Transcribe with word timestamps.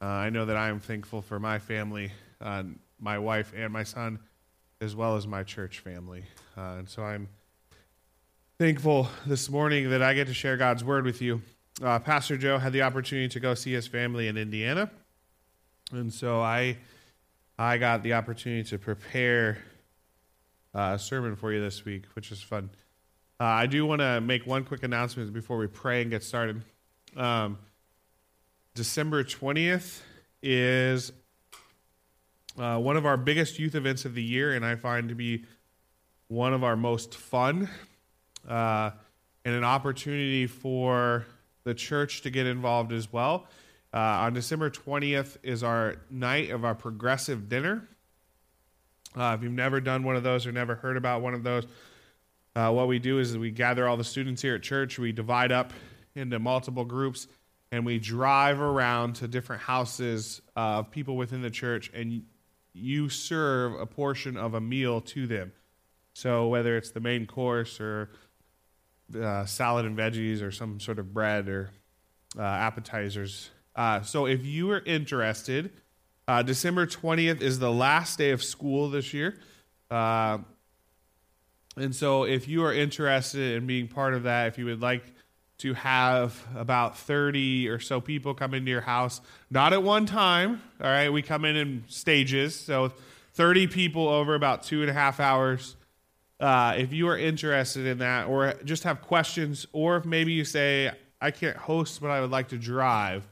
Uh, 0.00 0.04
I 0.04 0.30
know 0.30 0.44
that 0.44 0.56
I 0.56 0.68
am 0.68 0.78
thankful 0.78 1.22
for 1.22 1.40
my 1.40 1.58
family, 1.58 2.12
uh, 2.40 2.64
my 3.00 3.18
wife, 3.18 3.52
and 3.56 3.72
my 3.72 3.82
son, 3.82 4.18
as 4.80 4.94
well 4.94 5.16
as 5.16 5.26
my 5.26 5.42
church 5.42 5.78
family. 5.78 6.24
Uh, 6.56 6.76
and 6.78 6.88
so 6.88 7.02
I'm 7.02 7.28
thankful 8.58 9.08
this 9.26 9.48
morning 9.48 9.88
that 9.90 10.02
I 10.02 10.12
get 10.12 10.26
to 10.26 10.34
share 10.34 10.58
God's 10.58 10.84
word 10.84 11.06
with 11.06 11.22
you. 11.22 11.40
Uh, 11.82 11.98
Pastor 11.98 12.36
Joe 12.36 12.58
had 12.58 12.74
the 12.74 12.82
opportunity 12.82 13.28
to 13.28 13.40
go 13.40 13.54
see 13.54 13.72
his 13.72 13.86
family 13.86 14.28
in 14.28 14.36
Indiana, 14.36 14.90
and 15.92 16.12
so 16.12 16.40
I 16.40 16.76
I 17.58 17.78
got 17.78 18.02
the 18.02 18.12
opportunity 18.14 18.68
to 18.68 18.78
prepare 18.78 19.58
uh, 20.74 20.92
a 20.94 20.98
sermon 20.98 21.36
for 21.36 21.52
you 21.52 21.60
this 21.60 21.86
week, 21.86 22.04
which 22.14 22.30
is 22.32 22.42
fun. 22.42 22.68
Uh, 23.40 23.44
I 23.44 23.66
do 23.66 23.86
want 23.86 24.00
to 24.00 24.20
make 24.20 24.46
one 24.46 24.64
quick 24.64 24.82
announcement 24.82 25.32
before 25.32 25.56
we 25.56 25.66
pray 25.66 26.02
and 26.02 26.10
get 26.10 26.22
started. 26.22 26.62
Um, 27.16 27.58
December 28.76 29.24
20th 29.24 30.02
is 30.42 31.10
uh, 32.58 32.78
one 32.78 32.98
of 32.98 33.06
our 33.06 33.16
biggest 33.16 33.58
youth 33.58 33.74
events 33.74 34.04
of 34.04 34.14
the 34.14 34.22
year, 34.22 34.52
and 34.52 34.66
I 34.66 34.76
find 34.76 35.08
to 35.08 35.14
be 35.14 35.46
one 36.28 36.52
of 36.52 36.62
our 36.62 36.76
most 36.76 37.14
fun 37.14 37.70
uh, 38.46 38.90
and 39.46 39.54
an 39.54 39.64
opportunity 39.64 40.46
for 40.46 41.24
the 41.64 41.72
church 41.72 42.20
to 42.20 42.30
get 42.30 42.46
involved 42.46 42.92
as 42.92 43.10
well. 43.10 43.46
Uh, 43.94 43.98
on 43.98 44.34
December 44.34 44.68
20th 44.68 45.38
is 45.42 45.62
our 45.62 45.96
night 46.10 46.50
of 46.50 46.62
our 46.62 46.74
progressive 46.74 47.48
dinner. 47.48 47.88
Uh, 49.16 49.34
if 49.38 49.42
you've 49.42 49.52
never 49.52 49.80
done 49.80 50.02
one 50.02 50.16
of 50.16 50.22
those 50.22 50.46
or 50.46 50.52
never 50.52 50.74
heard 50.74 50.98
about 50.98 51.22
one 51.22 51.32
of 51.32 51.42
those, 51.42 51.64
uh, 52.54 52.70
what 52.70 52.88
we 52.88 52.98
do 52.98 53.20
is 53.20 53.38
we 53.38 53.50
gather 53.50 53.88
all 53.88 53.96
the 53.96 54.04
students 54.04 54.42
here 54.42 54.54
at 54.54 54.62
church, 54.62 54.98
we 54.98 55.12
divide 55.12 55.50
up 55.50 55.72
into 56.14 56.38
multiple 56.38 56.84
groups, 56.84 57.26
and 57.76 57.84
we 57.84 57.98
drive 57.98 58.58
around 58.58 59.16
to 59.16 59.28
different 59.28 59.60
houses 59.60 60.40
of 60.56 60.90
people 60.90 61.14
within 61.14 61.42
the 61.42 61.50
church, 61.50 61.90
and 61.92 62.22
you 62.72 63.10
serve 63.10 63.78
a 63.78 63.84
portion 63.84 64.38
of 64.38 64.54
a 64.54 64.60
meal 64.62 65.02
to 65.02 65.26
them. 65.26 65.52
So 66.14 66.48
whether 66.48 66.78
it's 66.78 66.90
the 66.90 67.00
main 67.00 67.26
course 67.26 67.78
or 67.78 68.08
uh, 69.14 69.44
salad 69.44 69.84
and 69.84 69.94
veggies 69.94 70.40
or 70.40 70.50
some 70.50 70.80
sort 70.80 70.98
of 70.98 71.12
bread 71.12 71.48
or 71.48 71.68
uh, 72.38 72.40
appetizers. 72.40 73.50
Uh, 73.74 74.00
so 74.00 74.24
if 74.24 74.46
you 74.46 74.70
are 74.70 74.80
interested, 74.80 75.70
uh, 76.26 76.42
December 76.42 76.86
20th 76.86 77.42
is 77.42 77.58
the 77.58 77.70
last 77.70 78.16
day 78.16 78.30
of 78.30 78.42
school 78.42 78.88
this 78.88 79.12
year. 79.12 79.38
Uh, 79.90 80.38
and 81.76 81.94
so 81.94 82.24
if 82.24 82.48
you 82.48 82.64
are 82.64 82.72
interested 82.72 83.58
in 83.58 83.66
being 83.66 83.86
part 83.86 84.14
of 84.14 84.22
that, 84.22 84.46
if 84.46 84.56
you 84.56 84.64
would 84.64 84.80
like 84.80 85.12
to 85.58 85.74
have 85.74 86.46
about 86.54 86.98
30 86.98 87.68
or 87.68 87.78
so 87.78 88.00
people 88.00 88.34
come 88.34 88.52
into 88.52 88.70
your 88.70 88.82
house, 88.82 89.20
not 89.50 89.72
at 89.72 89.82
one 89.82 90.04
time, 90.04 90.62
all 90.80 90.90
right, 90.90 91.10
we 91.10 91.22
come 91.22 91.44
in 91.44 91.56
in 91.56 91.84
stages. 91.88 92.54
So 92.54 92.92
30 93.34 93.66
people 93.66 94.08
over 94.08 94.34
about 94.34 94.62
two 94.62 94.82
and 94.82 94.90
a 94.90 94.92
half 94.92 95.20
hours. 95.20 95.76
Uh, 96.38 96.74
if 96.76 96.92
you 96.92 97.08
are 97.08 97.16
interested 97.16 97.86
in 97.86 97.98
that 97.98 98.26
or 98.26 98.54
just 98.64 98.84
have 98.84 99.00
questions, 99.00 99.66
or 99.72 99.96
if 99.96 100.04
maybe 100.04 100.32
you 100.32 100.44
say, 100.44 100.90
I 101.20 101.30
can't 101.30 101.56
host, 101.56 102.00
but 102.00 102.10
I 102.10 102.20
would 102.20 102.30
like 102.30 102.48
to 102.48 102.58
drive, 102.58 103.26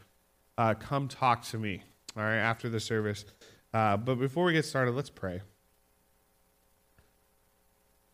uh, 0.56 0.74
come 0.74 1.08
talk 1.08 1.44
to 1.46 1.58
me, 1.58 1.82
all 2.16 2.22
right, 2.22 2.36
after 2.36 2.70
the 2.70 2.80
service. 2.80 3.26
Uh, 3.74 3.98
but 3.98 4.14
before 4.14 4.44
we 4.44 4.52
get 4.54 4.64
started, 4.64 4.92
let's 4.92 5.10
pray. 5.10 5.42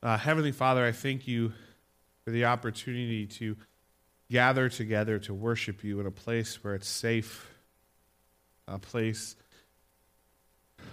Uh, 0.03 0.17
Heavenly 0.17 0.53
Father, 0.53 0.85
I 0.85 0.93
thank 0.93 1.29
you 1.29 1.53
for 2.25 2.31
the 2.31 2.47
opportunity 2.47 3.27
to 3.27 3.57
gather 4.31 4.69
together 4.69 5.19
to 5.19 5.35
worship 5.35 5.83
you 5.83 6.01
in 6.01 6.07
a 6.07 6.11
place 6.11 6.63
where 6.63 6.75
it's 6.75 6.89
safe, 6.89 7.51
a 8.69 8.79
place 8.79 9.37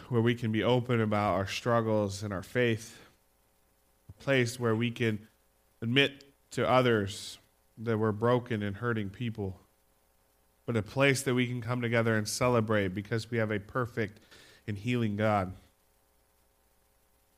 where 0.10 0.22
we 0.22 0.36
can 0.36 0.52
be 0.52 0.64
open 0.64 1.02
about 1.02 1.36
our 1.36 1.48
struggles 1.48 2.24
and 2.24 2.34
our 2.34 2.44
faith 2.44 2.98
a 4.10 4.24
place 4.24 4.60
where 4.60 4.76
we 4.76 4.92
can 4.92 5.20
admit 5.82 6.24
to 6.52 6.68
others 6.68 7.38
that 7.78 7.98
we're 7.98 8.12
broken 8.12 8.64
and 8.64 8.78
hurting 8.78 9.10
people, 9.10 9.60
but 10.66 10.76
a 10.76 10.82
place 10.82 11.22
that 11.24 11.36
we 11.36 11.48
can 11.48 11.62
come 11.62 11.82
together 11.82 12.16
and 12.16 12.28
celebrate 12.28 12.90
because 12.90 13.30
we 13.30 13.38
have 13.38 13.52
a 13.52 13.60
perfect 13.60 14.20
and 14.68 14.78
healing 14.78 15.16
God. 15.16 15.54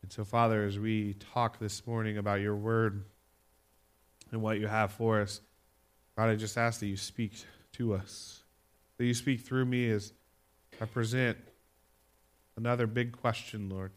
And 0.01 0.11
so, 0.11 0.23
Father, 0.23 0.63
as 0.63 0.79
we 0.79 1.15
talk 1.33 1.59
this 1.59 1.85
morning 1.85 2.17
about 2.17 2.39
your 2.39 2.55
word 2.55 3.03
and 4.31 4.41
what 4.41 4.59
you 4.59 4.67
have 4.67 4.91
for 4.91 5.21
us, 5.21 5.41
God, 6.19 6.31
I 6.31 6.35
just 6.35 6.57
ask 6.57 6.81
that 6.81 6.87
you 6.87 6.97
speak 6.97 7.31
to 7.71 7.93
us, 7.93 8.43
that 8.97 9.05
you 9.05 9.13
speak 9.13 9.39
through 9.39 9.63
me 9.63 9.89
as 9.89 10.11
I 10.81 10.83
present 10.83 11.37
another 12.57 12.87
big 12.87 13.13
question, 13.13 13.69
Lord. 13.69 13.93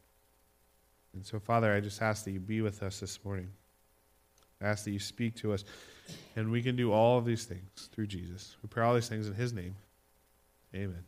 And 1.14 1.26
so, 1.26 1.40
Father, 1.40 1.74
I 1.74 1.80
just 1.80 2.00
ask 2.00 2.24
that 2.24 2.30
you 2.30 2.38
be 2.38 2.60
with 2.60 2.80
us 2.80 3.00
this 3.00 3.18
morning. 3.24 3.48
I 4.60 4.66
ask 4.66 4.84
that 4.84 4.92
you 4.92 5.00
speak 5.00 5.34
to 5.38 5.52
us. 5.52 5.64
And 6.36 6.52
we 6.52 6.62
can 6.62 6.76
do 6.76 6.92
all 6.92 7.18
of 7.18 7.24
these 7.24 7.44
things 7.44 7.88
through 7.90 8.06
Jesus. 8.06 8.56
We 8.62 8.68
pray 8.68 8.84
all 8.84 8.94
these 8.94 9.08
things 9.08 9.26
in 9.26 9.34
his 9.34 9.52
name. 9.52 9.74
Amen. 10.76 11.04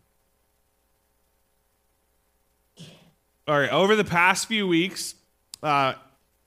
All 3.47 3.57
right, 3.57 3.71
over 3.71 3.95
the 3.95 4.03
past 4.03 4.49
few 4.49 4.67
weeks, 4.67 5.15
uh, 5.63 5.95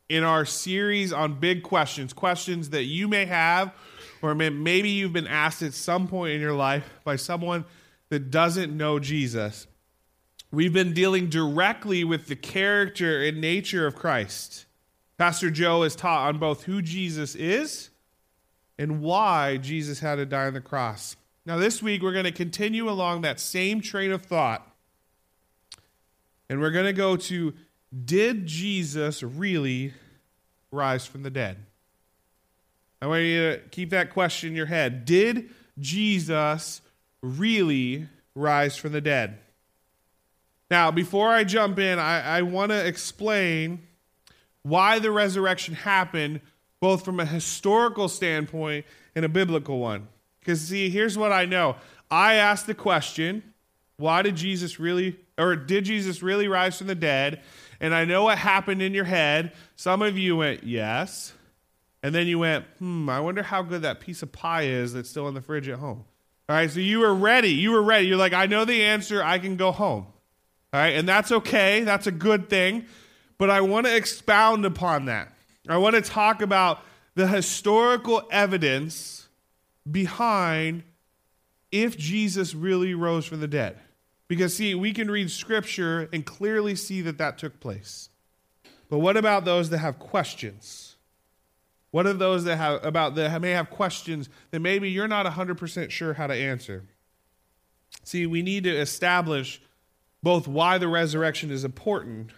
in 0.10 0.26
our 0.26 0.44
series 0.44 1.14
on 1.14 1.40
big 1.40 1.64
questions, 1.64 2.12
questions 2.12 2.72
that 2.72 2.84
you 2.84 3.08
may 3.08 3.24
have, 3.24 3.74
or 4.22 4.36
maybe 4.36 4.90
you've 4.90 5.14
been 5.14 5.28
asked 5.28 5.62
at 5.62 5.74
some 5.74 6.08
point 6.08 6.34
in 6.34 6.42
your 6.42 6.54
life 6.54 6.90
by 7.04 7.16
someone 7.16 7.66
that 8.10 8.32
doesn't 8.32 8.76
know 8.76 9.00
Jesus, 9.00 9.68
We've 10.52 10.74
been 10.74 10.94
dealing 10.94 11.28
directly 11.30 12.04
with 12.04 12.28
the 12.28 12.36
character 12.36 13.22
and 13.22 13.42
nature 13.42 13.86
of 13.86 13.96
Christ. 13.96 14.66
Pastor 15.18 15.52
Joe 15.52 15.84
has 15.84 15.96
taught 15.96 16.30
on 16.30 16.40
both 16.40 16.64
who 16.64 16.82
Jesus 16.82 17.36
is 17.36 17.90
and 18.78 19.02
why 19.02 19.58
Jesus 19.58 20.00
had 20.00 20.16
to 20.16 20.26
die 20.26 20.46
on 20.46 20.54
the 20.54 20.62
cross. 20.62 21.18
Now, 21.46 21.58
this 21.58 21.82
week, 21.82 22.02
we're 22.02 22.14
going 22.14 22.26
to 22.26 22.32
continue 22.32 22.90
along 22.90 23.22
that 23.22 23.40
same 23.40 23.82
train 23.82 24.12
of 24.12 24.22
thought. 24.22 24.66
And 26.50 26.62
we're 26.62 26.72
going 26.72 26.86
to 26.86 26.94
go 26.94 27.18
to 27.18 27.54
Did 28.06 28.46
Jesus 28.46 29.24
really 29.24 29.94
rise 30.72 31.06
from 31.06 31.24
the 31.24 31.30
dead? 31.30 31.58
I 33.02 33.08
want 33.08 33.24
you 33.24 33.52
to 33.52 33.60
keep 33.70 33.92
that 33.92 34.12
question 34.12 34.50
in 34.50 34.56
your 34.56 34.66
head. 34.66 35.06
Did 35.06 35.50
Jesus 35.80 36.82
really 37.22 38.08
rise 38.34 38.76
from 38.76 38.92
the 38.92 39.02
dead? 39.02 39.38
Now, 40.70 40.92
before 40.92 41.30
I 41.30 41.44
jump 41.44 41.80
in, 41.80 42.00
I, 42.00 42.40
I 42.40 42.42
want 42.42 42.72
to 42.72 42.86
explain 42.86 43.84
why 44.64 45.00
the 45.00 45.12
resurrection 45.12 45.76
happened, 45.76 46.42
both 46.80 47.06
from 47.06 47.20
a 47.20 47.26
historical 47.26 48.10
standpoint 48.10 48.86
and 49.16 49.24
a 49.24 49.30
biblical 49.30 49.80
one. 49.80 50.08
Because, 50.40 50.62
see, 50.62 50.90
here's 50.90 51.18
what 51.18 51.32
I 51.32 51.46
know 51.46 51.76
I 52.10 52.36
asked 52.36 52.68
the 52.68 52.74
question, 52.74 53.54
why 53.98 54.22
did 54.22 54.36
Jesus 54.36 54.80
really, 54.80 55.18
or 55.38 55.56
did 55.56 55.86
Jesus 55.86 56.22
really 56.22 56.48
rise 56.48 56.78
from 56.78 56.88
the 56.88 56.96
dead? 56.96 57.42
And 57.80 57.94
I 57.94 58.06
know 58.06 58.24
what 58.24 58.38
happened 58.38 58.82
in 58.82 58.94
your 58.94 59.06
head. 59.06 59.54
Some 59.76 60.02
of 60.02 60.18
you 60.18 60.38
went, 60.38 60.64
yes. 60.64 61.34
And 62.04 62.14
then 62.14 62.28
you 62.28 62.40
went, 62.40 62.66
hmm, 62.80 63.10
I 63.10 63.20
wonder 63.20 63.44
how 63.44 63.62
good 63.62 63.82
that 63.82 64.00
piece 64.00 64.22
of 64.22 64.32
pie 64.32 64.64
is 64.64 64.94
that's 64.94 65.10
still 65.10 65.28
in 65.28 65.34
the 65.34 65.42
fridge 65.42 65.68
at 65.68 65.80
home. 65.80 66.06
All 66.50 66.56
right, 66.56 66.70
so 66.70 66.80
you 66.80 67.00
were 67.00 67.14
ready. 67.14 67.50
You 67.50 67.72
were 67.72 67.82
ready. 67.82 68.08
You're 68.08 68.18
like, 68.18 68.34
I 68.34 68.46
know 68.46 68.64
the 68.64 68.84
answer. 68.84 69.22
I 69.22 69.40
can 69.40 69.58
go 69.58 69.72
home. 69.72 70.06
All 70.74 70.80
right, 70.80 70.96
and 70.96 71.08
that's 71.08 71.32
okay. 71.32 71.82
That's 71.84 72.08
a 72.08 72.12
good 72.12 72.50
thing. 72.50 72.86
But 73.38 73.50
I 73.50 73.62
want 73.62 73.86
to 73.86 73.96
expound 73.96 74.66
upon 74.66 75.06
that. 75.06 75.34
I 75.68 75.78
want 75.78 75.96
to 75.96 76.02
talk 76.02 76.42
about 76.42 76.80
the 77.16 77.28
historical 77.28 78.28
evidence 78.32 79.28
behind 79.90 80.84
if 81.72 81.98
Jesus 81.98 82.56
really 82.56 82.94
rose 82.94 83.26
from 83.26 83.42
the 83.42 83.48
dead. 83.48 83.78
Because, 84.28 84.56
see, 84.56 84.76
we 84.76 84.94
can 84.94 85.10
read 85.10 85.32
scripture 85.32 86.10
and 86.14 86.26
clearly 86.26 86.76
see 86.76 87.02
that 87.02 87.18
that 87.18 87.38
took 87.38 87.60
place. 87.60 88.10
But 88.90 89.00
what 89.00 89.18
about 89.18 89.46
those 89.46 89.70
that 89.70 89.80
have 89.80 90.00
questions? 90.00 90.87
What 91.98 92.06
are 92.06 92.14
those 92.14 92.44
that 92.44 92.58
have 92.58 92.86
about 92.86 93.16
that 93.16 93.42
may 93.42 93.50
have 93.50 93.72
questions 93.72 94.30
that 94.52 94.60
maybe 94.60 94.88
you're 94.88 95.08
not 95.08 95.26
100% 95.26 95.90
sure 95.90 96.14
how 96.14 96.28
to 96.28 96.34
answer? 96.36 96.86
See, 98.04 98.28
we 98.28 98.44
need 98.44 98.66
to 98.66 98.70
establish 98.70 99.60
both 100.22 100.48
why 100.48 100.78
the 100.78 100.88
resurrection 100.88 101.50
is 101.50 101.66
important 101.66 102.30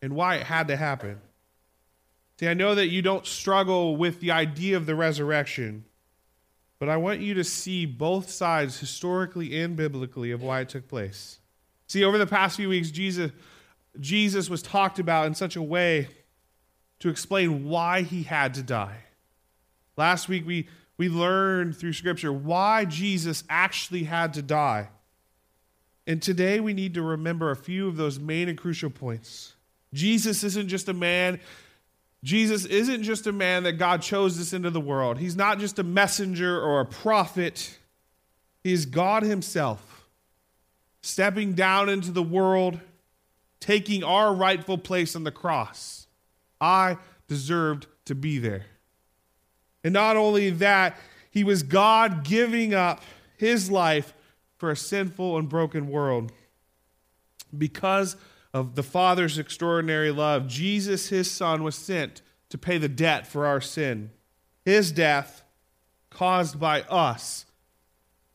and 0.00 0.16
why 0.16 0.36
it 0.36 0.44
had 0.44 0.68
to 0.68 0.78
happen. 0.78 1.20
See, 2.40 2.48
I 2.48 2.54
know 2.54 2.74
that 2.74 2.88
you 2.88 3.02
don't 3.02 3.26
struggle 3.26 3.98
with 3.98 4.20
the 4.20 4.30
idea 4.30 4.78
of 4.78 4.86
the 4.86 4.94
resurrection, 4.94 5.84
but 6.78 6.88
I 6.88 6.96
want 6.96 7.20
you 7.20 7.34
to 7.34 7.44
see 7.44 7.84
both 7.84 8.30
sides, 8.30 8.80
historically 8.80 9.60
and 9.60 9.76
biblically, 9.76 10.30
of 10.30 10.42
why 10.42 10.60
it 10.60 10.70
took 10.70 10.88
place. 10.88 11.38
See, 11.86 12.02
over 12.02 12.16
the 12.16 12.26
past 12.26 12.56
few 12.56 12.70
weeks, 12.70 12.90
Jesus, 12.90 13.30
Jesus 14.00 14.48
was 14.48 14.62
talked 14.62 14.98
about 14.98 15.26
in 15.26 15.34
such 15.34 15.54
a 15.54 15.62
way 15.62 16.08
to 17.00 17.08
explain 17.08 17.66
why 17.66 18.02
he 18.02 18.22
had 18.22 18.54
to 18.54 18.62
die. 18.62 18.98
Last 19.96 20.28
week, 20.28 20.46
we, 20.46 20.68
we 20.98 21.08
learned 21.08 21.76
through 21.76 21.92
Scripture 21.92 22.32
why 22.32 22.84
Jesus 22.84 23.44
actually 23.48 24.04
had 24.04 24.34
to 24.34 24.42
die. 24.42 24.88
And 26.06 26.22
today 26.22 26.60
we 26.60 26.72
need 26.72 26.94
to 26.94 27.02
remember 27.02 27.50
a 27.50 27.56
few 27.56 27.88
of 27.88 27.96
those 27.96 28.18
main 28.18 28.48
and 28.48 28.56
crucial 28.56 28.90
points. 28.90 29.54
Jesus 29.92 30.44
isn't 30.44 30.68
just 30.68 30.88
a 30.88 30.92
man. 30.92 31.40
Jesus 32.22 32.64
isn't 32.64 33.02
just 33.02 33.26
a 33.26 33.32
man 33.32 33.64
that 33.64 33.74
God 33.74 34.02
chose 34.02 34.38
this 34.38 34.52
into 34.52 34.70
the 34.70 34.80
world. 34.80 35.18
He's 35.18 35.36
not 35.36 35.58
just 35.58 35.78
a 35.78 35.82
messenger 35.82 36.60
or 36.60 36.80
a 36.80 36.86
prophet. 36.86 37.78
He's 38.62 38.86
God 38.86 39.22
Himself, 39.22 40.08
stepping 41.02 41.54
down 41.54 41.88
into 41.88 42.10
the 42.10 42.22
world, 42.22 42.80
taking 43.60 44.02
our 44.02 44.34
rightful 44.34 44.78
place 44.78 45.16
on 45.16 45.24
the 45.24 45.30
cross. 45.30 46.05
I 46.60 46.98
deserved 47.28 47.86
to 48.06 48.14
be 48.14 48.38
there. 48.38 48.66
And 49.84 49.92
not 49.92 50.16
only 50.16 50.50
that, 50.50 50.98
He 51.30 51.44
was 51.44 51.62
God 51.62 52.24
giving 52.24 52.74
up 52.74 53.02
His 53.36 53.70
life 53.70 54.14
for 54.56 54.70
a 54.70 54.76
sinful 54.76 55.36
and 55.38 55.48
broken 55.48 55.88
world. 55.88 56.32
Because 57.56 58.16
of 58.52 58.74
the 58.74 58.82
Father's 58.82 59.38
extraordinary 59.38 60.10
love, 60.10 60.46
Jesus, 60.46 61.08
his 61.08 61.30
Son, 61.30 61.62
was 61.62 61.74
sent 61.74 62.22
to 62.48 62.58
pay 62.58 62.78
the 62.78 62.88
debt 62.88 63.26
for 63.26 63.46
our 63.46 63.60
sin. 63.60 64.10
His 64.64 64.92
death, 64.92 65.42
caused 66.10 66.58
by 66.58 66.82
us, 66.82 67.44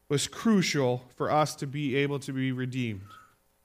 was 0.10 0.28
crucial 0.28 1.06
for 1.16 1.32
us 1.32 1.56
to 1.56 1.68
be 1.68 1.96
able 1.96 2.20
to 2.20 2.34
be 2.34 2.52
redeemed. 2.52 3.02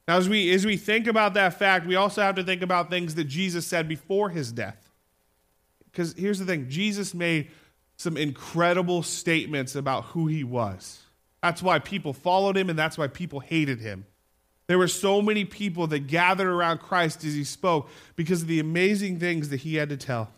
Now, 0.09 0.17
as 0.17 0.29
we, 0.29 0.53
as 0.53 0.65
we 0.65 0.77
think 0.77 1.07
about 1.07 1.35
that 1.35 1.59
fact, 1.59 1.87
we 1.87 1.97
also 1.97 2.23
have 2.23 2.37
to 2.37 2.45
think 2.45 2.63
about 2.63 2.91
things 2.91 3.17
that 3.17 3.25
Jesus 3.25 3.67
said 3.67 3.89
before 3.89 4.31
his 4.31 4.53
death. 4.53 4.91
Because 5.85 6.15
here's 6.17 6.39
the 6.39 6.45
thing 6.45 6.69
Jesus 6.69 7.15
made 7.15 7.51
some 7.97 8.17
incredible 8.17 9.03
statements 9.03 9.75
about 9.75 10.05
who 10.05 10.27
he 10.27 10.45
was. 10.45 11.03
That's 11.43 11.63
why 11.63 11.79
people 11.79 12.13
followed 12.13 12.57
him, 12.57 12.71
and 12.71 12.79
that's 12.79 12.99
why 12.99 13.09
people 13.09 13.41
hated 13.41 13.81
him. 13.81 14.07
There 14.67 14.79
were 14.79 14.89
so 14.89 15.23
many 15.23 15.45
people 15.45 15.87
that 15.89 16.07
gathered 16.07 16.49
around 16.49 16.79
Christ 16.79 17.25
as 17.25 17.35
he 17.35 17.45
spoke 17.45 17.89
because 18.17 18.43
of 18.43 18.49
the 18.49 18.61
amazing 18.61 19.21
things 19.21 19.49
that 19.51 19.59
he 19.59 19.77
had 19.77 19.89
to 19.91 19.97
tell. 19.97 20.31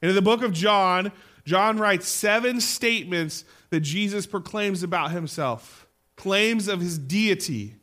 And 0.00 0.08
in 0.08 0.14
the 0.14 0.22
book 0.22 0.42
of 0.42 0.52
John, 0.52 1.12
John 1.44 1.78
writes 1.78 2.08
seven 2.08 2.60
statements 2.60 3.44
that 3.70 3.80
Jesus 3.80 4.26
proclaims 4.26 4.82
about 4.82 5.10
himself, 5.10 5.86
claims 6.16 6.68
of 6.68 6.80
his 6.80 6.98
deity. 6.98 7.76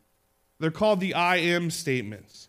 They're 0.58 0.70
called 0.70 1.00
the 1.00 1.14
I 1.14 1.36
am 1.36 1.70
statements. 1.70 2.48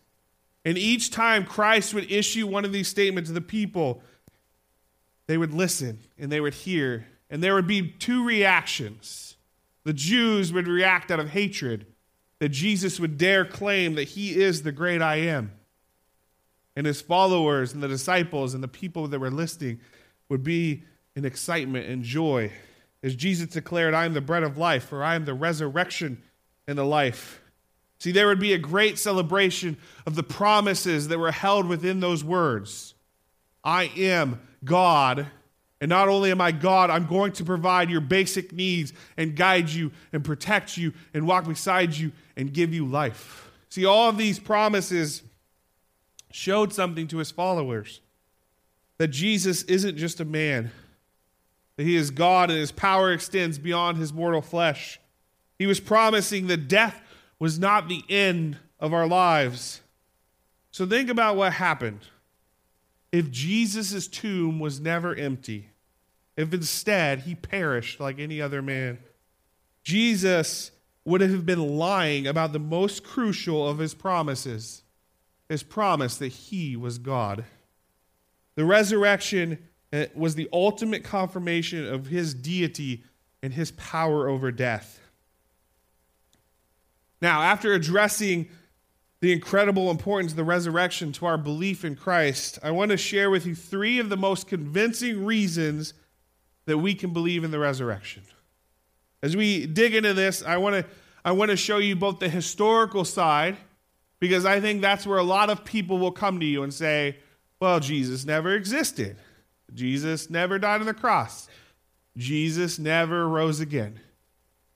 And 0.64 0.76
each 0.76 1.10
time 1.10 1.44
Christ 1.44 1.94
would 1.94 2.10
issue 2.10 2.46
one 2.46 2.64
of 2.64 2.72
these 2.72 2.88
statements 2.88 3.30
to 3.30 3.34
the 3.34 3.40
people, 3.40 4.02
they 5.26 5.38
would 5.38 5.54
listen 5.54 6.00
and 6.18 6.30
they 6.30 6.40
would 6.40 6.54
hear, 6.54 7.06
and 7.30 7.42
there 7.42 7.54
would 7.54 7.66
be 7.66 7.88
two 7.88 8.24
reactions. 8.24 9.36
The 9.84 9.92
Jews 9.92 10.52
would 10.52 10.68
react 10.68 11.10
out 11.10 11.20
of 11.20 11.30
hatred 11.30 11.86
that 12.40 12.50
Jesus 12.50 12.98
would 12.98 13.16
dare 13.16 13.44
claim 13.44 13.94
that 13.94 14.08
he 14.08 14.40
is 14.40 14.62
the 14.62 14.72
great 14.72 15.00
I 15.00 15.16
am. 15.16 15.52
And 16.76 16.86
his 16.86 17.00
followers 17.00 17.72
and 17.72 17.82
the 17.82 17.88
disciples 17.88 18.54
and 18.54 18.62
the 18.62 18.68
people 18.68 19.08
that 19.08 19.18
were 19.18 19.30
listening 19.30 19.80
would 20.28 20.42
be 20.42 20.84
in 21.14 21.24
excitement 21.24 21.88
and 21.88 22.02
joy 22.02 22.52
as 23.02 23.16
Jesus 23.16 23.48
declared, 23.48 23.94
I 23.94 24.04
am 24.04 24.14
the 24.14 24.20
bread 24.20 24.42
of 24.42 24.58
life, 24.58 24.84
for 24.84 25.02
I 25.02 25.14
am 25.14 25.24
the 25.24 25.34
resurrection 25.34 26.22
and 26.66 26.78
the 26.78 26.84
life. 26.84 27.39
See, 28.00 28.12
there 28.12 28.26
would 28.26 28.40
be 28.40 28.54
a 28.54 28.58
great 28.58 28.98
celebration 28.98 29.76
of 30.06 30.14
the 30.16 30.22
promises 30.22 31.08
that 31.08 31.18
were 31.18 31.30
held 31.30 31.66
within 31.66 32.00
those 32.00 32.24
words. 32.24 32.94
I 33.62 33.92
am 33.96 34.40
God 34.64 35.26
and 35.80 35.88
not 35.88 36.08
only 36.08 36.30
am 36.30 36.40
I 36.40 36.52
God, 36.52 36.90
I'm 36.90 37.06
going 37.06 37.32
to 37.32 37.44
provide 37.44 37.88
your 37.88 38.02
basic 38.02 38.52
needs 38.52 38.92
and 39.16 39.34
guide 39.34 39.70
you 39.70 39.92
and 40.12 40.22
protect 40.22 40.76
you 40.76 40.92
and 41.14 41.26
walk 41.26 41.46
beside 41.46 41.94
you 41.94 42.12
and 42.36 42.52
give 42.52 42.74
you 42.74 42.84
life. 42.86 43.50
See, 43.70 43.86
all 43.86 44.10
of 44.10 44.18
these 44.18 44.38
promises 44.38 45.22
showed 46.30 46.72
something 46.72 47.08
to 47.08 47.18
his 47.18 47.30
followers 47.30 48.00
that 48.98 49.08
Jesus 49.08 49.62
isn't 49.62 49.96
just 49.96 50.20
a 50.20 50.24
man, 50.24 50.70
that 51.76 51.84
he 51.84 51.96
is 51.96 52.10
God 52.10 52.50
and 52.50 52.58
his 52.58 52.72
power 52.72 53.12
extends 53.12 53.58
beyond 53.58 53.96
his 53.96 54.12
mortal 54.12 54.42
flesh. 54.42 55.00
He 55.58 55.66
was 55.66 55.80
promising 55.80 56.48
that 56.48 56.68
death 56.68 57.00
was 57.40 57.58
not 57.58 57.88
the 57.88 58.04
end 58.08 58.58
of 58.78 58.94
our 58.94 59.08
lives. 59.08 59.80
So 60.70 60.86
think 60.86 61.10
about 61.10 61.36
what 61.36 61.54
happened 61.54 62.00
if 63.10 63.28
Jesus' 63.32 64.06
tomb 64.06 64.60
was 64.60 64.78
never 64.78 65.16
empty, 65.16 65.70
if 66.36 66.54
instead 66.54 67.20
he 67.20 67.34
perished 67.34 67.98
like 67.98 68.20
any 68.20 68.40
other 68.40 68.62
man, 68.62 68.98
Jesus 69.82 70.70
would 71.04 71.20
have 71.20 71.44
been 71.44 71.76
lying 71.76 72.28
about 72.28 72.52
the 72.52 72.60
most 72.60 73.02
crucial 73.02 73.68
of 73.68 73.78
his 73.78 73.94
promises 73.94 74.84
his 75.50 75.64
promise 75.64 76.16
that 76.18 76.28
he 76.28 76.76
was 76.76 76.98
God. 76.98 77.44
The 78.54 78.64
resurrection 78.64 79.58
uh, 79.92 80.06
was 80.14 80.36
the 80.36 80.48
ultimate 80.52 81.02
confirmation 81.02 81.92
of 81.92 82.06
his 82.06 82.34
deity 82.34 83.02
and 83.42 83.52
his 83.52 83.72
power 83.72 84.28
over 84.28 84.52
death. 84.52 84.99
Now, 87.20 87.42
after 87.42 87.72
addressing 87.72 88.48
the 89.20 89.32
incredible 89.32 89.90
importance 89.90 90.32
of 90.32 90.36
the 90.36 90.44
resurrection 90.44 91.12
to 91.12 91.26
our 91.26 91.36
belief 91.36 91.84
in 91.84 91.94
Christ, 91.94 92.58
I 92.62 92.70
want 92.70 92.90
to 92.90 92.96
share 92.96 93.30
with 93.30 93.46
you 93.46 93.54
three 93.54 93.98
of 93.98 94.08
the 94.08 94.16
most 94.16 94.46
convincing 94.46 95.24
reasons 95.24 95.92
that 96.64 96.78
we 96.78 96.94
can 96.94 97.12
believe 97.12 97.44
in 97.44 97.50
the 97.50 97.58
resurrection. 97.58 98.22
As 99.22 99.36
we 99.36 99.66
dig 99.66 99.94
into 99.94 100.14
this, 100.14 100.42
I 100.42 100.56
want 100.56 100.76
to 100.76 100.86
I 101.22 101.32
want 101.32 101.50
to 101.50 101.56
show 101.56 101.76
you 101.76 101.96
both 101.96 102.18
the 102.18 102.30
historical 102.30 103.04
side 103.04 103.58
because 104.20 104.46
I 104.46 104.58
think 104.58 104.80
that's 104.80 105.06
where 105.06 105.18
a 105.18 105.22
lot 105.22 105.50
of 105.50 105.66
people 105.66 105.98
will 105.98 106.12
come 106.12 106.40
to 106.40 106.46
you 106.46 106.62
and 106.62 106.72
say, 106.72 107.18
"Well, 107.60 107.78
Jesus 107.78 108.24
never 108.24 108.54
existed. 108.54 109.18
Jesus 109.74 110.30
never 110.30 110.58
died 110.58 110.80
on 110.80 110.86
the 110.86 110.94
cross. 110.94 111.46
Jesus 112.16 112.78
never 112.78 113.28
rose 113.28 113.60
again." 113.60 114.00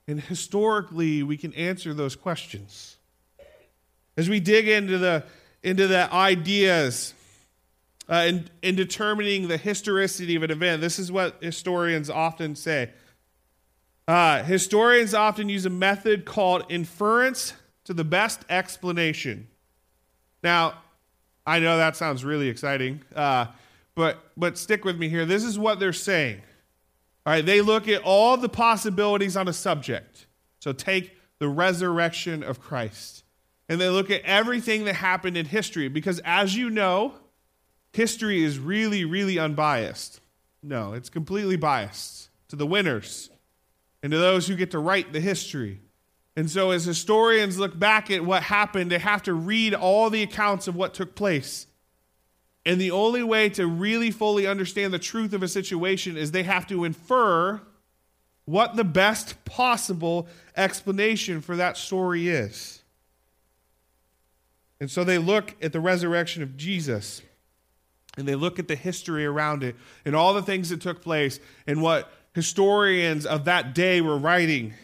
And 0.07 0.21
historically, 0.21 1.23
we 1.23 1.37
can 1.37 1.55
answer 1.55 1.95
those 1.95 2.15
questions. 2.15 2.97
As 4.17 4.29
we 4.29 4.41
dig 4.41 4.69
into 4.69 4.99
the 4.99 5.25
into 5.63 5.87
the 5.87 6.13
ideas 6.13 7.15
uh, 8.09 8.27
in, 8.29 8.51
in 8.63 8.77
determining 8.77 9.49
the 9.49 9.57
historicity 9.57 10.37
of 10.37 10.43
an 10.43 10.51
event, 10.51 10.83
this 10.83 10.99
is 10.99 11.11
what 11.11 11.43
historians 11.43 12.11
often 12.11 12.55
say. 12.55 12.91
Uh, 14.07 14.43
historians 14.43 15.15
often 15.15 15.49
use 15.49 15.65
a 15.65 15.71
method 15.71 16.27
called 16.27 16.65
inference 16.69 17.55
to 17.85 17.95
the 17.95 18.05
best 18.05 18.45
explanation. 18.51 19.49
Now, 20.43 20.75
I 21.47 21.59
know 21.59 21.79
that 21.79 21.97
sounds 21.97 22.25
really 22.25 22.49
exciting, 22.49 23.03
uh, 23.17 23.47
but 23.95 24.23
but 24.37 24.59
stick 24.59 24.85
with 24.85 24.99
me 24.99 25.09
here. 25.09 25.25
This 25.25 25.45
is 25.45 25.59
what 25.59 25.81
they're 25.81 25.93
saying. 25.95 26.43
All 27.27 27.33
right, 27.33 27.45
they 27.45 27.61
look 27.61 27.89
at 27.89 28.03
all 28.03 28.37
the 28.37 28.49
possibilities 28.49 29.37
on 29.37 29.49
a 29.49 29.53
subject. 29.53 30.27
So 30.61 30.73
take 30.73 31.17
the 31.39 31.49
resurrection 31.49 32.43
of 32.43 32.61
Christ 32.61 33.25
and 33.69 33.81
they 33.81 33.89
look 33.89 34.11
at 34.11 34.23
everything 34.23 34.85
that 34.85 34.95
happened 34.95 35.37
in 35.37 35.47
history 35.47 35.89
because, 35.89 36.21
as 36.25 36.55
you 36.55 36.71
know, 36.71 37.15
history 37.93 38.43
is 38.43 38.59
really, 38.59 39.05
really 39.05 39.39
unbiased. 39.39 40.21
No, 40.63 40.93
it's 40.93 41.11
completely 41.11 41.57
biased 41.57 42.29
to 42.49 42.57
the 42.57 42.67
winners 42.67 43.31
and 44.03 44.11
to 44.13 44.19
those 44.19 44.47
who 44.47 44.57
get 44.57 44.71
to 44.73 44.79
write 44.79 45.13
the 45.13 45.21
history. 45.21 45.81
And 46.37 46.51
so, 46.51 46.73
as 46.73 46.85
historians 46.85 47.59
look 47.59 47.79
back 47.79 48.11
at 48.11 48.25
what 48.25 48.43
happened, 48.43 48.91
they 48.91 48.99
have 48.99 49.23
to 49.23 49.35
read 49.35 49.73
all 49.73 50.11
the 50.11 50.23
accounts 50.23 50.67
of 50.67 50.75
what 50.75 50.93
took 50.93 51.15
place. 51.15 51.67
And 52.67 52.81
the 52.81 52.91
only 52.91 53.23
way 53.23 53.49
to 53.51 53.67
really 53.67 54.11
fully 54.11 54.47
understand 54.47 54.93
the 54.93 54.99
truth 54.99 55.33
of 55.33 55.43
a 55.43 55.49
situation 55.49 56.17
is 56.17 56.31
they 56.31 56.45
have 56.45 56.67
to 56.69 56.85
infer 56.85 57.61
what 58.47 58.77
the 58.77 58.85
best 58.85 59.45
possible 59.45 60.27
explanation 60.57 61.41
for 61.41 61.57
that 61.57 61.77
story 61.77 62.29
is. 62.29 62.83
And 64.81 64.91
so 64.91 65.05
they 65.05 65.19
look 65.19 65.55
at 65.63 65.73
the 65.73 65.81
resurrection 65.81 66.43
of 66.43 66.57
Jesus 66.57 67.23
and 68.17 68.29
they 68.29 68.35
look 68.35 68.59
at 68.59 68.69
the 68.69 68.77
history 68.77 69.25
around 69.25 69.63
it 69.63 69.77
and 70.05 70.15
all 70.15 70.35
the 70.35 70.43
things 70.43 70.69
that 70.71 70.81
took 70.81 71.03
place 71.03 71.41
and 71.67 71.83
what 71.83 72.13
historians 72.35 73.27
of 73.27 73.45
that 73.47 73.75
day 73.75 74.01
were 74.01 74.19
writing. 74.19 74.75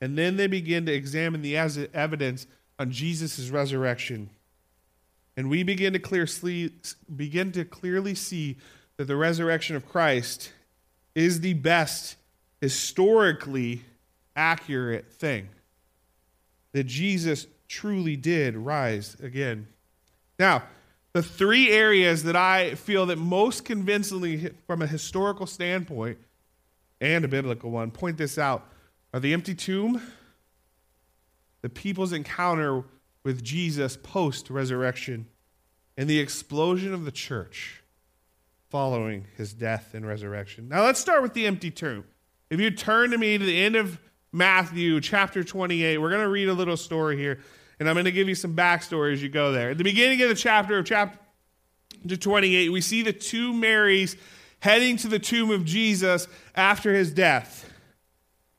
And 0.00 0.16
then 0.16 0.36
they 0.36 0.46
begin 0.46 0.86
to 0.86 0.92
examine 0.92 1.42
the 1.42 1.56
evidence 1.56 2.46
on 2.78 2.90
Jesus' 2.90 3.50
resurrection. 3.50 4.30
And 5.40 5.48
we 5.48 5.62
begin 5.62 5.94
to, 5.94 5.98
clear, 5.98 6.26
begin 7.16 7.50
to 7.52 7.64
clearly 7.64 8.14
see 8.14 8.58
that 8.98 9.06
the 9.06 9.16
resurrection 9.16 9.74
of 9.74 9.88
Christ 9.88 10.52
is 11.14 11.40
the 11.40 11.54
best 11.54 12.16
historically 12.60 13.82
accurate 14.36 15.10
thing. 15.10 15.48
That 16.72 16.84
Jesus 16.84 17.46
truly 17.68 18.16
did 18.16 18.54
rise 18.54 19.16
again. 19.22 19.68
Now, 20.38 20.64
the 21.14 21.22
three 21.22 21.70
areas 21.70 22.24
that 22.24 22.36
I 22.36 22.74
feel 22.74 23.06
that 23.06 23.16
most 23.16 23.64
convincingly, 23.64 24.50
from 24.66 24.82
a 24.82 24.86
historical 24.86 25.46
standpoint 25.46 26.18
and 27.00 27.24
a 27.24 27.28
biblical 27.28 27.70
one, 27.70 27.92
point 27.92 28.18
this 28.18 28.36
out 28.36 28.68
are 29.14 29.20
the 29.20 29.32
empty 29.32 29.54
tomb, 29.54 30.02
the 31.62 31.70
people's 31.70 32.12
encounter 32.12 32.84
with 33.22 33.42
Jesus 33.42 33.96
post 33.96 34.50
resurrection, 34.50 35.26
and 35.96 36.08
the 36.08 36.18
explosion 36.18 36.94
of 36.94 37.04
the 37.04 37.12
church 37.12 37.82
following 38.70 39.26
his 39.36 39.52
death 39.52 39.94
and 39.94 40.06
resurrection. 40.06 40.68
Now 40.68 40.84
let's 40.84 41.00
start 41.00 41.22
with 41.22 41.34
the 41.34 41.46
empty 41.46 41.70
tomb. 41.70 42.04
If 42.48 42.60
you 42.60 42.70
turn 42.70 43.10
to 43.10 43.18
me 43.18 43.36
to 43.36 43.44
the 43.44 43.62
end 43.62 43.76
of 43.76 43.98
Matthew 44.32 45.00
chapter 45.00 45.42
28, 45.42 45.98
we're 45.98 46.10
going 46.10 46.22
to 46.22 46.28
read 46.28 46.48
a 46.48 46.54
little 46.54 46.76
story 46.76 47.16
here, 47.16 47.40
and 47.78 47.88
I'm 47.88 47.94
going 47.94 48.04
to 48.04 48.12
give 48.12 48.28
you 48.28 48.34
some 48.34 48.54
backstory 48.54 49.12
as 49.12 49.22
you 49.22 49.28
go 49.28 49.52
there. 49.52 49.70
At 49.70 49.78
the 49.78 49.84
beginning 49.84 50.22
of 50.22 50.28
the 50.28 50.34
chapter 50.34 50.78
of 50.78 50.86
chapter 50.86 51.18
28, 52.16 52.70
we 52.70 52.80
see 52.80 53.02
the 53.02 53.12
two 53.12 53.52
Marys 53.52 54.16
heading 54.60 54.96
to 54.98 55.08
the 55.08 55.18
tomb 55.18 55.50
of 55.50 55.64
Jesus 55.64 56.28
after 56.54 56.94
his 56.94 57.12
death. 57.12 57.70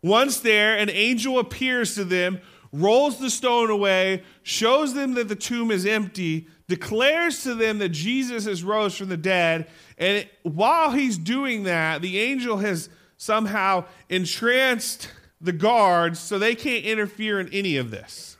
Once 0.04 0.40
there, 0.40 0.78
an 0.78 0.90
angel 0.90 1.40
appears 1.40 1.96
to 1.96 2.04
them, 2.04 2.42
rolls 2.72 3.20
the 3.20 3.30
stone 3.30 3.70
away, 3.70 4.24
shows 4.44 4.94
them 4.94 5.14
that 5.16 5.28
the 5.28 5.36
tomb 5.36 5.72
is 5.72 5.86
empty, 5.86 6.48
declares 6.68 7.44
to 7.44 7.54
them 7.54 7.80
that 7.80 7.90
Jesus 7.90 8.46
has 8.46 8.64
rose 8.64 8.96
from 8.96 9.10
the 9.10 9.18
dead, 9.18 9.68
and 9.98 10.28
while 10.44 10.92
he's 10.92 11.18
doing 11.18 11.64
that, 11.64 12.02
the 12.02 12.20
angel 12.20 12.58
has 12.58 12.90
somehow 13.18 13.86
entranced 14.10 15.10
the 15.40 15.52
guards 15.52 16.20
so 16.20 16.40
they 16.40 16.56
can't 16.56 16.86
interfere 16.86 17.40
in 17.40 17.50
any 17.50 17.78
of 17.78 17.92
this. 17.92 18.38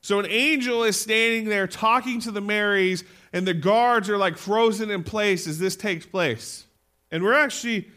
So 0.00 0.18
an 0.18 0.26
angel 0.26 0.84
is 0.84 0.98
standing 0.98 1.48
there 1.48 1.66
talking 1.66 2.20
to 2.20 2.30
the 2.30 2.40
Marys, 2.40 3.04
and 3.32 3.46
the 3.46 3.54
guards 3.54 4.08
are 4.08 4.16
like 4.16 4.38
frozen 4.38 4.90
in 4.90 5.04
place 5.04 5.46
as 5.46 5.58
this 5.58 5.76
takes 5.76 6.06
place. 6.06 6.64
And 7.10 7.22
we're 7.22 7.34
actually 7.34 7.88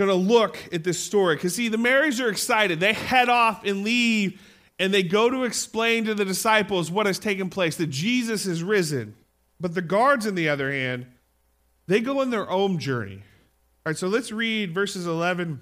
going 0.00 0.08
to 0.08 0.14
look 0.14 0.56
at 0.72 0.82
this 0.82 0.98
story 0.98 1.36
because, 1.36 1.54
see, 1.54 1.68
the 1.68 1.76
Marys 1.76 2.22
are 2.22 2.30
excited. 2.30 2.80
They 2.80 2.94
head 2.94 3.28
off 3.28 3.66
and 3.66 3.84
leave, 3.84 4.40
and 4.78 4.94
they 4.94 5.02
go 5.02 5.28
to 5.28 5.44
explain 5.44 6.06
to 6.06 6.14
the 6.14 6.24
disciples 6.24 6.90
what 6.90 7.04
has 7.04 7.18
taken 7.18 7.50
place 7.50 7.76
that 7.76 7.90
Jesus 7.90 8.46
is 8.46 8.62
risen. 8.62 9.14
But 9.60 9.74
the 9.74 9.82
guards, 9.82 10.26
on 10.26 10.36
the 10.36 10.48
other 10.48 10.72
hand, 10.72 11.04
they 11.86 12.00
go 12.00 12.22
on 12.22 12.30
their 12.30 12.48
own 12.48 12.78
journey. 12.78 13.16
All 13.84 13.90
right, 13.90 13.96
so 13.96 14.08
let's 14.08 14.32
read 14.32 14.72
verses 14.72 15.06
11 15.06 15.60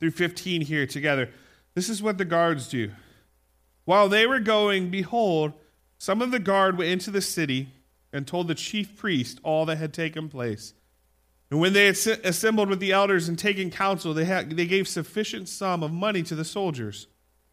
through 0.00 0.10
15 0.10 0.62
here 0.62 0.84
together. 0.84 1.30
This 1.74 1.88
is 1.88 2.02
what 2.02 2.18
the 2.18 2.24
guards 2.24 2.68
do. 2.68 2.90
While 3.84 4.08
they 4.08 4.26
were 4.26 4.40
going, 4.40 4.90
behold, 4.90 5.52
some 5.98 6.20
of 6.20 6.32
the 6.32 6.40
guard 6.40 6.76
went 6.76 6.90
into 6.90 7.12
the 7.12 7.20
city 7.20 7.68
and 8.12 8.26
told 8.26 8.48
the 8.48 8.56
chief 8.56 8.96
priest 8.96 9.38
all 9.44 9.66
that 9.66 9.78
had 9.78 9.94
taken 9.94 10.28
place. 10.28 10.74
And 11.50 11.60
when 11.60 11.72
they 11.72 11.86
had 11.86 11.96
assembled 12.24 12.68
with 12.68 12.80
the 12.80 12.92
elders 12.92 13.28
and 13.28 13.38
taken 13.38 13.70
counsel, 13.70 14.14
they, 14.14 14.24
had, 14.24 14.50
they 14.56 14.66
gave 14.66 14.88
sufficient 14.88 15.48
sum 15.48 15.82
of 15.82 15.92
money 15.92 16.22
to 16.24 16.34
the 16.34 16.44
soldiers 16.44 17.06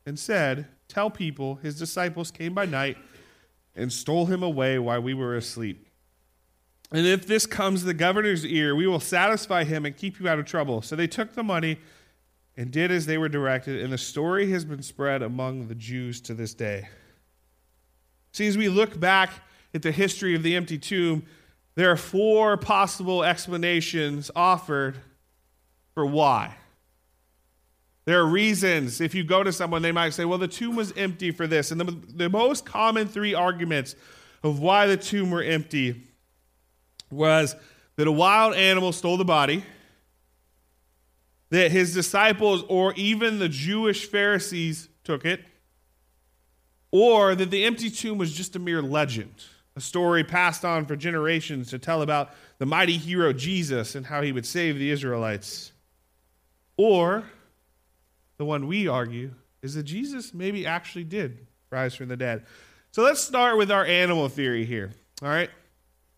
and 0.05 0.17
said, 0.17 0.67
Tell 0.87 1.09
people 1.09 1.55
his 1.55 1.77
disciples 1.77 2.31
came 2.31 2.53
by 2.53 2.65
night 2.65 2.97
and 3.75 3.91
stole 3.91 4.25
him 4.25 4.43
away 4.43 4.77
while 4.79 5.01
we 5.01 5.13
were 5.13 5.35
asleep. 5.35 5.87
And 6.91 7.07
if 7.07 7.25
this 7.25 7.45
comes 7.45 7.81
to 7.81 7.85
the 7.85 7.93
governor's 7.93 8.45
ear, 8.45 8.75
we 8.75 8.87
will 8.87 8.99
satisfy 8.99 9.63
him 9.63 9.85
and 9.85 9.95
keep 9.95 10.19
you 10.19 10.27
out 10.27 10.39
of 10.39 10.45
trouble. 10.45 10.81
So 10.81 10.95
they 10.95 11.07
took 11.07 11.33
the 11.33 11.43
money 11.43 11.79
and 12.57 12.69
did 12.69 12.91
as 12.91 13.05
they 13.05 13.17
were 13.17 13.29
directed, 13.29 13.81
and 13.81 13.93
the 13.93 13.97
story 13.97 14.51
has 14.51 14.65
been 14.65 14.83
spread 14.83 15.21
among 15.21 15.67
the 15.67 15.75
Jews 15.75 16.19
to 16.21 16.33
this 16.33 16.53
day. 16.53 16.89
See, 18.33 18.47
as 18.47 18.57
we 18.57 18.67
look 18.67 18.99
back 18.99 19.31
at 19.73 19.81
the 19.81 19.91
history 19.91 20.35
of 20.35 20.43
the 20.43 20.55
empty 20.55 20.77
tomb, 20.77 21.23
there 21.75 21.91
are 21.91 21.97
four 21.97 22.57
possible 22.57 23.23
explanations 23.23 24.29
offered 24.35 24.97
for 25.93 26.05
why. 26.05 26.55
There 28.05 28.19
are 28.19 28.25
reasons. 28.25 28.99
If 28.99 29.13
you 29.13 29.23
go 29.23 29.43
to 29.43 29.53
someone, 29.53 29.81
they 29.81 29.91
might 29.91 30.13
say, 30.13 30.25
well, 30.25 30.39
the 30.39 30.47
tomb 30.47 30.75
was 30.75 30.91
empty 30.97 31.31
for 31.31 31.47
this. 31.47 31.71
And 31.71 31.79
the, 31.79 31.91
the 32.15 32.29
most 32.29 32.65
common 32.65 33.07
three 33.07 33.33
arguments 33.33 33.95
of 34.43 34.59
why 34.59 34.87
the 34.87 34.97
tomb 34.97 35.29
were 35.31 35.43
empty 35.43 36.01
was 37.11 37.55
that 37.95 38.07
a 38.07 38.11
wild 38.11 38.55
animal 38.55 38.91
stole 38.91 39.17
the 39.17 39.25
body, 39.25 39.63
that 41.51 41.71
his 41.71 41.93
disciples 41.93 42.63
or 42.67 42.93
even 42.93 43.37
the 43.37 43.49
Jewish 43.49 44.09
Pharisees 44.09 44.89
took 45.03 45.25
it, 45.25 45.41
or 46.89 47.35
that 47.35 47.51
the 47.51 47.63
empty 47.65 47.89
tomb 47.89 48.17
was 48.17 48.33
just 48.33 48.55
a 48.55 48.59
mere 48.59 48.81
legend, 48.81 49.33
story 49.81 50.23
passed 50.23 50.63
on 50.63 50.85
for 50.85 50.95
generations 50.95 51.69
to 51.71 51.79
tell 51.79 52.01
about 52.01 52.31
the 52.57 52.65
mighty 52.65 52.97
hero 52.97 53.33
Jesus 53.33 53.95
and 53.95 54.05
how 54.05 54.21
he 54.21 54.31
would 54.31 54.45
save 54.45 54.77
the 54.77 54.91
Israelites. 54.91 55.71
Or 56.77 57.23
the 58.37 58.45
one 58.45 58.67
we 58.67 58.87
argue 58.87 59.31
is 59.61 59.75
that 59.75 59.83
Jesus 59.83 60.33
maybe 60.33 60.65
actually 60.65 61.03
did 61.03 61.45
rise 61.69 61.95
from 61.95 62.07
the 62.07 62.17
dead. 62.17 62.45
So 62.91 63.03
let's 63.03 63.21
start 63.21 63.57
with 63.57 63.71
our 63.71 63.85
animal 63.85 64.29
theory 64.29 64.65
here. 64.65 64.91
All 65.21 65.29
right. 65.29 65.49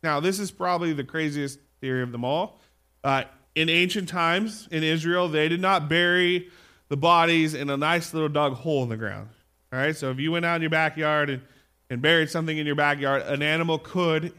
Now, 0.02 0.20
this 0.20 0.40
is 0.40 0.52
probably 0.52 0.94
the 0.94 1.04
craziest 1.04 1.60
theory 1.82 2.02
of 2.02 2.12
them 2.12 2.26
all. 2.26 2.60
Uh, 3.04 3.24
in 3.56 3.70
ancient 3.70 4.10
times 4.10 4.68
in 4.72 4.84
Israel, 4.84 5.28
they 5.28 5.48
did 5.50 5.62
not 5.62 5.88
bury 5.88 6.50
the 6.90 6.98
bodies 6.98 7.54
in 7.54 7.70
a 7.70 7.78
nice 7.78 8.14
little 8.14 8.30
dug 8.30 8.54
hole 8.54 8.84
in 8.84 8.90
the 8.90 8.98
ground. 8.98 9.30
All 9.72 9.80
right, 9.80 9.96
so 9.96 10.12
if 10.12 10.20
you 10.20 10.32
went 10.32 10.46
out 10.46 10.58
in 10.58 10.62
your 10.62 10.70
backyard 10.70 11.30
and, 11.30 11.42
and 11.90 12.02
buried 12.02 12.30
something 12.30 12.58
in 12.58 12.66
your 12.66 12.76
backyard, 12.76 13.22
an 13.24 13.42
animal 13.42 13.78
could 13.78 14.34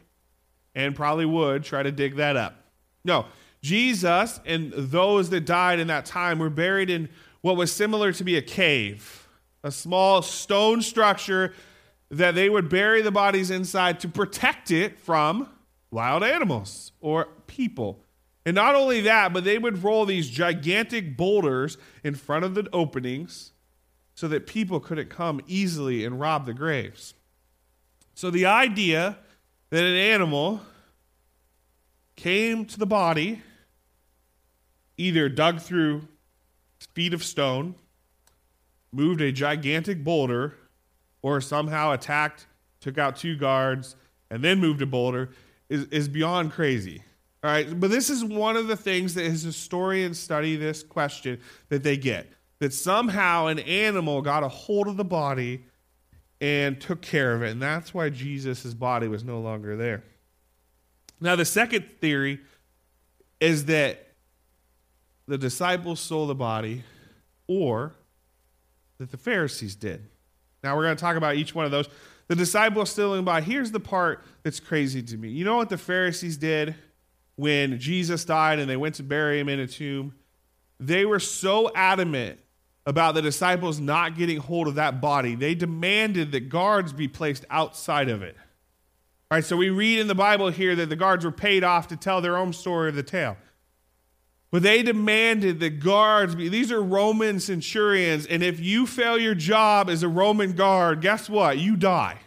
and 0.75 0.95
probably 0.95 1.27
would 1.27 1.65
try 1.65 1.83
to 1.83 1.93
dig 1.93 2.17
that 2.17 2.37
up. 2.37 2.57
No, 3.05 3.27
Jesus 3.63 4.41
and 4.45 4.73
those 4.73 5.31
that 5.31 5.47
died 5.47 5.79
in 5.79 5.87
that 5.89 6.05
time 6.07 6.39
were 6.39 6.51
buried 6.51 6.91
in 6.91 7.09
what 7.41 7.57
was 7.57 7.73
similar 7.73 8.13
to 8.13 8.25
be 8.25 8.37
a 8.37 8.43
cave, 8.43 9.29
a 9.63 9.71
small 9.71 10.23
stone 10.23 10.83
structure 10.83 11.55
that 12.11 12.35
they 12.35 12.49
would 12.49 12.69
bury 12.69 13.03
the 13.03 13.11
bodies 13.11 13.51
inside 13.51 14.01
to 14.01 14.09
protect 14.09 14.71
it 14.71 14.99
from 14.99 15.49
wild 15.91 16.23
animals 16.23 16.93
or 17.01 17.29
people. 17.47 18.01
And 18.47 18.55
not 18.55 18.75
only 18.75 19.01
that, 19.03 19.33
but 19.33 19.45
they 19.45 19.59
would 19.59 19.83
roll 19.83 20.05
these 20.05 20.29
gigantic 20.29 21.17
boulders 21.17 21.79
in 22.03 22.15
front 22.15 22.45
of 22.45 22.55
the 22.55 22.69
openings 22.73 23.53
so 24.15 24.29
that 24.29 24.47
people 24.47 24.81
couldn't 24.81 25.09
come 25.09 25.41
easily 25.47 26.05
and 26.05 26.21
rob 26.21 26.47
the 26.47 26.55
graves. 26.55 27.15
So 28.15 28.31
the 28.31 28.47
idea 28.47 29.19
that 29.71 29.85
an 29.85 29.97
animal 29.97 30.61
came 32.17 32.65
to 32.67 32.79
the 32.79 32.87
body, 32.87 33.43
either 34.97 35.29
dug 35.29 35.61
through 35.61 36.07
feet 36.95 37.13
of 37.13 37.25
stone, 37.25 37.75
moved 38.93 39.21
a 39.21 39.33
gigantic 39.33 40.05
boulder, 40.05 40.55
or 41.23 41.41
somehow 41.41 41.93
attacked, 41.93 42.47
took 42.81 42.99
out 42.99 43.17
two 43.17 43.37
guards, 43.37 43.97
and 44.31 44.45
then 44.45 44.61
moved 44.61 44.81
a 44.83 44.87
boulder 44.87 45.31
is, 45.69 45.85
is 45.87 46.09
beyond 46.09 46.53
crazy. 46.53 47.03
All 47.43 47.51
right, 47.51 47.79
but 47.79 47.91
this 47.91 48.11
is 48.11 48.25
one 48.25 48.57
of 48.57 48.69
the 48.69 48.77
things 48.77 49.15
that 49.15 49.25
as 49.25 49.43
historians 49.43 50.19
study 50.19 50.57
this 50.57 50.83
question 50.83 51.41
that 51.69 51.83
they 51.83 51.97
get 51.97 52.33
that 52.61 52.73
somehow 52.73 53.47
an 53.47 53.59
animal 53.59 54.23
got 54.23 54.43
a 54.43 54.49
hold 54.49 54.87
of 54.87 54.97
the 54.97 55.05
body 55.05 55.65
and 56.45 56.79
took 56.79 57.01
care 57.01 57.35
of 57.35 57.43
it, 57.43 57.53
and 57.53 57.63
that's 57.63 57.95
why 57.95 58.11
Jesus' 58.11 58.75
body 58.75 59.09
was 59.09 59.25
no 59.25 59.41
longer 59.41 59.79
there. 59.79 60.05
Now, 61.19 61.37
the 61.37 61.47
second 61.47 61.87
theory 62.03 62.39
is 63.41 63.65
that 63.65 64.09
the 65.27 65.39
disciples 65.39 66.01
stole 66.01 66.27
the 66.27 66.35
body 66.35 66.83
or 67.47 67.95
that 68.99 69.11
the 69.11 69.17
Pharisees 69.17 69.75
did. 69.75 70.07
Now, 70.63 70.77
we're 70.77 70.83
going 70.83 70.97
to 70.97 71.01
talk 71.01 71.17
about 71.17 71.37
each 71.37 71.55
one 71.55 71.65
of 71.65 71.71
those. 71.71 71.89
The 72.29 72.37
disciples 72.37 72.91
stealing 72.91 73.25
body. 73.25 73.47
Here's 73.47 73.71
the 73.71 73.81
part 73.81 74.23
that's 74.43 74.61
crazy 74.61 75.03
to 75.03 75.17
me. 75.17 75.31
You 75.31 75.47
know 75.47 75.57
what 75.57 75.71
the 75.71 75.79
Pharisees 75.79 76.37
did 76.37 76.75
when 77.37 77.79
Jesus 77.79 78.23
died 78.27 78.59
and 78.59 78.69
they 78.69 78.77
went 78.77 78.97
to 78.97 79.03
bury 79.03 79.41
him 79.41 79.49
in 79.49 79.61
a 79.61 79.67
tomb? 79.67 80.15
They 80.79 81.07
were 81.07 81.21
so 81.21 81.71
adamant 81.75 82.39
about 82.87 83.15
the 83.15 83.23
disciples 83.23 83.81
not 83.81 84.17
getting 84.17 84.39
hold 84.39 84.69
of 84.69 84.75
that 84.75 85.01
body. 85.01 85.35
They 85.35 85.55
demanded 85.55 86.33
that 86.33 86.49
guards 86.49 86.93
be 86.93 87.09
placed 87.09 87.45
outside 87.51 88.09
of 88.09 88.23
it. 88.23 88.37
All 89.31 89.37
right, 89.37 89.45
so 89.45 89.57
we 89.57 89.71
read 89.71 90.01
in 90.01 90.07
the 90.07 90.15
Bible 90.15 90.51
here 90.51 90.77
that 90.77 90.91
the 90.91 90.97
guards 90.97 91.25
were 91.25 91.33
paid 91.33 91.65
off 91.65 91.89
to 91.89 91.97
tell 91.97 92.21
their 92.21 92.37
own 92.37 92.53
story 92.53 92.91
of 92.91 92.95
the 92.95 93.03
tale. 93.03 93.37
But 94.51 94.63
they 94.63 94.83
demanded 94.83 95.59
that 95.61 95.81
guards 95.81 96.35
be, 96.35 96.49
these 96.49 96.71
are 96.71 96.81
Roman 96.81 97.41
centurions, 97.41 98.27
and 98.27 98.43
if 98.43 98.61
you 98.61 98.87
fail 98.87 99.19
your 99.19 99.35
job 99.35 99.91
as 99.91 100.03
a 100.03 100.09
Roman 100.09 100.53
guard, 100.53 101.01
guess 101.01 101.29
what? 101.29 101.59
You 101.59 101.75
die. 101.75 102.19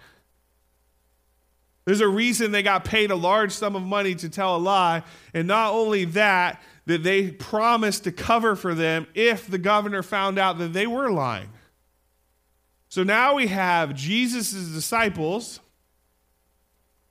There's 1.86 2.02
a 2.02 2.08
reason 2.10 2.52
they 2.52 2.64
got 2.64 2.84
paid 2.84 3.12
a 3.12 3.16
large 3.16 3.54
sum 3.54 3.78
of 3.78 3.82
money 3.82 4.14
to 4.16 4.28
tell 4.28 4.58
a 4.58 4.60
lie. 4.60 5.04
And 5.34 5.48
not 5.48 5.72
only 5.72 6.04
that, 6.04 6.62
that 6.88 7.04
they 7.04 7.30
promised 7.30 8.06
to 8.06 8.12
cover 8.14 8.56
for 8.56 8.74
them 8.74 9.06
if 9.14 9.46
the 9.46 9.58
governor 9.58 10.02
found 10.02 10.40
out 10.40 10.58
that 10.58 10.72
they 10.72 10.88
were 10.88 11.12
lying. 11.12 11.50
So 12.88 13.04
now 13.04 13.36
we 13.36 13.48
have 13.48 13.94
Jesus' 13.94 14.52
disciples 14.52 15.60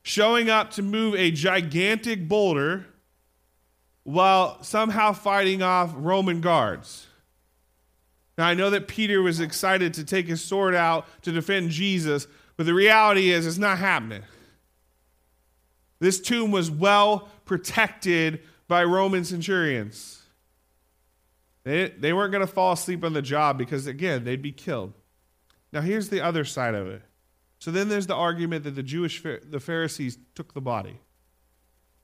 showing 0.02 0.49
up 0.49 0.71
to 0.71 0.83
move 0.83 1.14
a 1.14 1.30
gigantic 1.30 2.26
boulder 2.26 2.87
while 4.02 4.62
somehow 4.62 5.12
fighting 5.12 5.61
off 5.61 5.92
Roman 5.95 6.40
guards. 6.40 7.06
Now, 8.38 8.47
I 8.47 8.54
know 8.54 8.71
that 8.71 8.88
Peter 8.88 9.21
was 9.21 9.40
excited 9.40 9.92
to 9.95 10.04
take 10.04 10.26
his 10.26 10.42
sword 10.42 10.75
out 10.75 11.06
to 11.23 11.33
defend 11.33 11.71
Jesus, 11.71 12.26
but 12.56 12.64
the 12.64 12.75
reality 12.75 13.30
is 13.30 13.47
it's 13.47 13.59
not 13.59 13.76
happening. 13.76 14.23
This 15.99 16.18
tomb 16.18 16.50
was 16.50 16.71
well 16.71 17.28
protected 17.45 18.40
by 18.68 18.85
Roman 18.85 19.25
centurions. 19.25 20.23
They, 21.64 21.88
they 21.88 22.12
weren't 22.12 22.32
going 22.32 22.46
to 22.46 22.52
fall 22.52 22.73
asleep 22.73 23.04
on 23.04 23.12
the 23.12 23.23
job 23.23 23.58
because, 23.58 23.87
again, 23.87 24.25
they'd 24.25 24.42
be 24.42 24.52
killed. 24.52 24.92
Now, 25.73 25.80
here's 25.80 26.08
the 26.08 26.20
other 26.20 26.44
side 26.44 26.75
of 26.75 26.87
it. 26.87 27.02
So 27.58 27.70
then 27.70 27.88
there's 27.88 28.06
the 28.06 28.14
argument 28.14 28.64
that 28.64 28.76
the 28.76 28.82
Jewish, 28.82 29.23
the 29.23 29.61
Pharisees 29.61 30.18
took 30.35 30.54
the 30.54 30.61
body. 30.61 31.00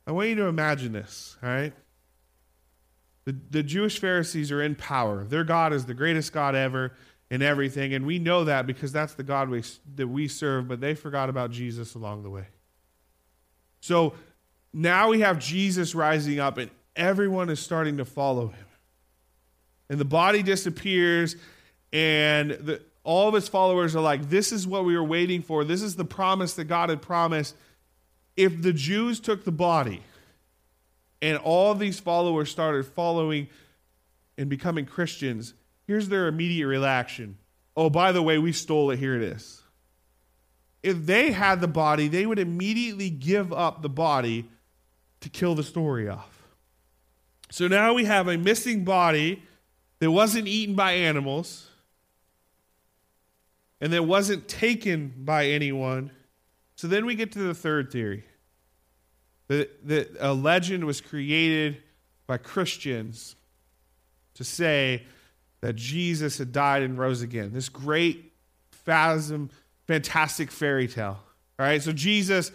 I 0.07 0.12
want 0.12 0.31
you 0.31 0.35
to 0.37 0.47
imagine 0.47 0.92
this, 0.92 1.37
all 1.42 1.49
right? 1.49 1.73
The, 3.25 3.37
the 3.50 3.62
Jewish 3.62 4.00
Pharisees 4.00 4.50
are 4.50 4.62
in 4.62 4.75
power. 4.75 5.25
Their 5.25 5.45
God 5.45 5.73
is 5.73 5.87
the 5.87 5.95
greatest 5.95 6.33
God 6.33 6.57
ever 6.57 6.92
in 7.31 7.40
everything, 7.40 7.95
and 7.95 8.04
we 8.04 8.19
know 8.19 8.45
that 8.45 8.66
because 8.66 8.92
that's 8.92 9.14
the 9.14 9.23
God 9.23 9.49
we, 9.49 9.62
that 9.95 10.09
we 10.09 10.26
serve, 10.28 10.69
but 10.69 10.81
they 10.81 10.95
forgot 10.95 11.28
about 11.31 11.50
Jesus 11.50 11.95
along 11.95 12.25
the 12.25 12.31
way. 12.31 12.47
So 13.81 14.14
now 14.73 15.11
we 15.11 15.21
have 15.21 15.38
Jesus 15.38 15.95
rising 15.95 16.41
up, 16.41 16.59
and 16.59 16.71
everyone 16.97 17.50
is 17.50 17.61
starting 17.61 17.99
to 17.99 18.05
follow 18.05 18.49
him. 18.49 18.67
And 19.88 19.99
the 19.99 20.05
body 20.05 20.43
disappears, 20.43 21.37
and 21.93 22.52
the, 22.52 22.83
all 23.05 23.29
of 23.29 23.35
his 23.35 23.49
followers 23.49 23.95
are 23.95 24.00
like, 24.00 24.31
This 24.31 24.52
is 24.52 24.67
what 24.67 24.85
we 24.85 24.97
were 24.97 25.05
waiting 25.05 25.43
for. 25.43 25.64
This 25.64 25.83
is 25.83 25.97
the 25.97 26.05
promise 26.05 26.55
that 26.55 26.64
God 26.64 26.88
had 26.88 27.02
promised. 27.02 27.55
If 28.37 28.62
the 28.62 28.73
Jews 28.73 29.21
took 29.21 29.45
the 29.45 29.52
body 29.52 30.02
and 31.21 31.37
all 31.37 31.75
these 31.75 32.00
followers 32.00 32.50
started 32.50 32.87
following 32.87 33.49
and 34.38 34.49
becoming 34.49 34.87
Christians, 34.87 35.52
here's 35.87 36.09
their 36.09 36.29
immediate 36.29 36.67
reaction. 36.67 37.37
Oh, 37.76 37.91
by 37.91 38.12
the 38.12 38.23
way, 38.23 38.38
we 38.38 38.52
stole 38.52 38.91
it. 38.91 38.99
Here 38.99 39.14
it 39.17 39.23
is 39.23 39.62
if 40.83 41.07
they 41.07 41.31
had 41.31 41.61
the 41.61 41.69
body, 41.69 42.09
they 42.09 42.26
would 42.26 42.38
immediately 42.38 43.11
give 43.11 43.52
up 43.52 43.83
the 43.83 43.88
body 43.88 44.49
to 45.23 45.29
kill 45.29 45.55
the 45.55 45.62
story 45.62 46.09
off. 46.09 46.43
So 47.50 47.69
now 47.69 47.95
we 47.95 48.05
have 48.05 48.29
a 48.29 48.38
missing 48.38 48.85
body 48.85 49.43
that 49.99 50.11
wasn't 50.11 50.49
eaten 50.49 50.75
by 50.75 50.93
animals 50.93 51.69
and 53.81 53.93
that 53.93 54.05
wasn't 54.05 54.49
taken 54.49 55.12
by 55.19 55.47
anyone. 55.47 56.11
So 56.76 56.87
then 56.87 57.05
we 57.07 57.14
get 57.14 57.33
to 57.33 57.41
the 57.41 57.55
third 57.55 57.91
theory 57.91 58.25
that, 59.49 59.87
that 59.88 60.17
a 60.21 60.33
legend 60.33 60.85
was 60.85 61.00
created 61.00 61.83
by 62.26 62.38
Christians 62.38 63.37
to 64.35 64.45
say 64.45 65.05
that 65.61 65.76
Jesus 65.76 66.38
had 66.38 66.52
died 66.52 66.83
and 66.83 66.99
rose 66.99 67.23
again. 67.23 67.52
This 67.52 67.69
great 67.69 68.33
phasm 68.71 69.50
fantastic 69.87 70.50
fairy 70.50 70.88
tale. 70.88 71.19
All 71.59 71.67
right, 71.67 71.83
so 71.83 71.93
Jesus 71.93 72.50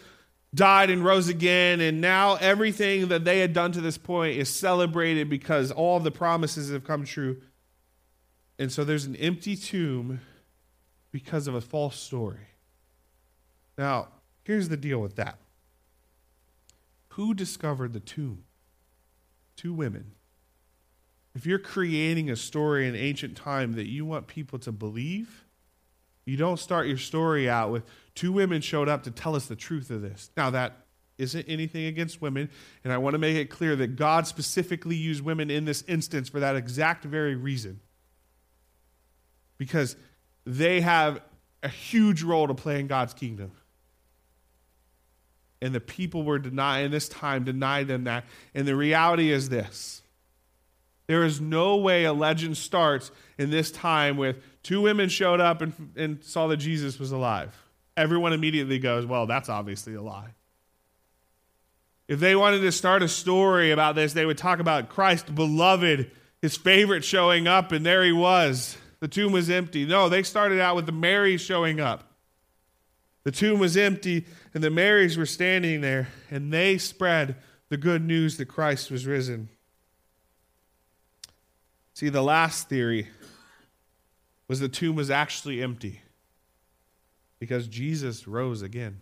died 0.58 0.90
and 0.90 1.06
rose 1.06 1.30
again, 1.30 1.80
and 1.80 2.02
now 2.02 2.36
everything 2.36 3.08
that 3.08 3.24
they 3.24 3.40
had 3.40 3.54
done 3.54 3.72
to 3.72 3.80
this 3.80 3.98
point 3.98 4.38
is 4.38 4.50
celebrated 4.50 5.30
because 5.30 5.72
all 5.72 6.02
the 6.02 6.12
promises 6.12 6.70
have 6.70 6.84
come 6.84 7.06
true. 7.06 7.42
And 8.60 8.70
so 8.70 8.84
there's 8.84 9.06
an 9.06 9.16
empty 9.16 9.56
tomb 9.56 10.20
because 11.12 11.48
of 11.48 11.56
a 11.56 11.62
false 11.62 11.96
story. 11.96 12.48
Now, 13.78 14.10
here's 14.44 14.68
the 14.68 14.76
deal 14.76 15.00
with 15.00 15.16
that. 15.16 15.38
Who 17.10 17.34
discovered 17.34 17.94
the 17.94 18.00
tomb? 18.00 18.44
Two 19.56 19.74
women. 19.74 20.12
If 21.36 21.46
you're 21.46 21.60
creating 21.60 22.30
a 22.30 22.36
story 22.36 22.88
in 22.88 22.96
ancient 22.96 23.38
time 23.38 23.74
that 23.74 23.88
you 23.88 24.06
want 24.06 24.28
people 24.28 24.58
to 24.60 24.72
believe, 24.72 25.46
you 26.28 26.36
don't 26.36 26.60
start 26.60 26.88
your 26.88 26.98
story 26.98 27.50
out 27.50 27.72
with 27.72 27.84
two 28.14 28.34
women 28.34 28.60
showed 28.62 28.90
up 28.90 29.04
to 29.04 29.12
tell 29.12 29.36
us 29.36 29.46
the 29.46 29.56
truth 29.56 29.90
of 29.90 30.02
this. 30.02 30.30
Now, 30.36 30.50
that 30.50 30.86
isn't 31.18 31.46
anything 31.48 31.86
against 31.86 32.22
women, 32.22 32.50
and 32.84 32.92
I 32.92 32.98
want 32.98 33.14
to 33.14 33.18
make 33.18 33.38
it 33.38 33.50
clear 33.50 33.76
that 33.78 33.96
God 33.96 34.28
specifically 34.28 34.96
used 34.96 35.24
women 35.24 35.50
in 35.50 35.66
this 35.66 35.84
instance 35.88 36.28
for 36.28 36.42
that 36.42 36.56
exact 36.56 37.06
very 37.06 37.36
reason. 37.36 37.80
Because 39.58 39.96
they 40.46 40.82
have 40.82 41.22
a 41.64 41.70
huge 41.70 42.24
role 42.24 42.48
to 42.48 42.54
play 42.54 42.80
in 42.80 42.88
God's 42.88 43.14
kingdom. 43.14 43.52
And 45.62 45.74
the 45.74 45.80
people 45.80 46.24
were 46.24 46.40
denied 46.40 46.86
in 46.86 46.92
this 46.92 47.10
time, 47.10 47.46
denied 47.46 47.88
them 47.88 48.04
that. 48.04 48.26
And 48.54 48.68
the 48.68 48.76
reality 48.76 49.32
is 49.32 49.50
this 49.50 50.02
there 51.08 51.24
is 51.24 51.40
no 51.40 51.78
way 51.78 52.04
a 52.04 52.14
legend 52.14 52.58
starts 52.58 53.12
in 53.38 53.50
this 53.50 53.72
time 53.72 54.18
with 54.18 54.38
two 54.62 54.82
women 54.82 55.10
showed 55.10 55.40
up 55.40 55.62
and, 55.62 55.74
and 55.96 56.24
saw 56.24 56.48
that 56.48 56.58
Jesus 56.58 57.00
was 57.00 57.12
alive. 57.12 57.58
Everyone 57.96 58.34
immediately 58.34 58.78
goes, 58.78 59.06
Well, 59.06 59.26
that's 59.26 59.50
obviously 59.50 59.96
a 59.96 60.02
lie. 60.02 60.36
If 62.08 62.20
they 62.20 62.36
wanted 62.36 62.62
to 62.62 62.72
start 62.72 63.04
a 63.04 63.08
story 63.08 63.72
about 63.72 63.96
this, 63.96 64.14
they 64.14 64.26
would 64.26 64.38
talk 64.38 64.60
about 64.60 64.90
Christ, 64.90 65.34
beloved, 65.34 66.12
his 66.42 66.56
favorite 66.56 67.04
showing 67.04 67.48
up, 67.48 67.72
and 67.72 67.86
there 67.86 68.04
he 68.04 68.14
was. 68.14 68.78
The 69.00 69.08
tomb 69.08 69.32
was 69.32 69.50
empty. 69.50 69.86
No, 69.86 70.08
they 70.10 70.24
started 70.24 70.60
out 70.60 70.76
with 70.76 70.86
the 70.86 70.92
Marys 70.92 71.42
showing 71.42 71.80
up. 71.80 72.14
The 73.24 73.32
tomb 73.32 73.60
was 73.60 73.76
empty, 73.76 74.26
and 74.54 74.64
the 74.64 74.70
Marys 74.70 75.18
were 75.18 75.26
standing 75.26 75.82
there, 75.82 76.08
and 76.32 76.52
they 76.52 76.78
spread 76.78 77.36
the 77.70 77.78
good 77.78 78.02
news 78.02 78.38
that 78.38 78.46
Christ 78.46 78.90
was 78.90 79.06
risen. 79.06 79.50
See, 81.98 82.10
the 82.10 82.22
last 82.22 82.70
theory 82.70 83.08
was 84.48 84.60
the 84.60 84.70
tomb 84.70 84.96
was 84.96 85.10
actually 85.10 85.64
empty 85.64 86.04
because 87.40 87.68
Jesus 87.68 88.28
rose 88.28 88.62
again. 88.62 89.00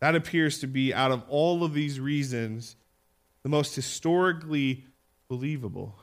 That 0.00 0.14
appears 0.14 0.58
to 0.60 0.66
be, 0.66 0.94
out 0.94 1.10
of 1.10 1.22
all 1.28 1.64
of 1.64 1.74
these 1.74 2.00
reasons, 2.00 2.76
the 3.42 3.50
most 3.50 3.74
historically 3.74 4.86
believable 5.28 5.96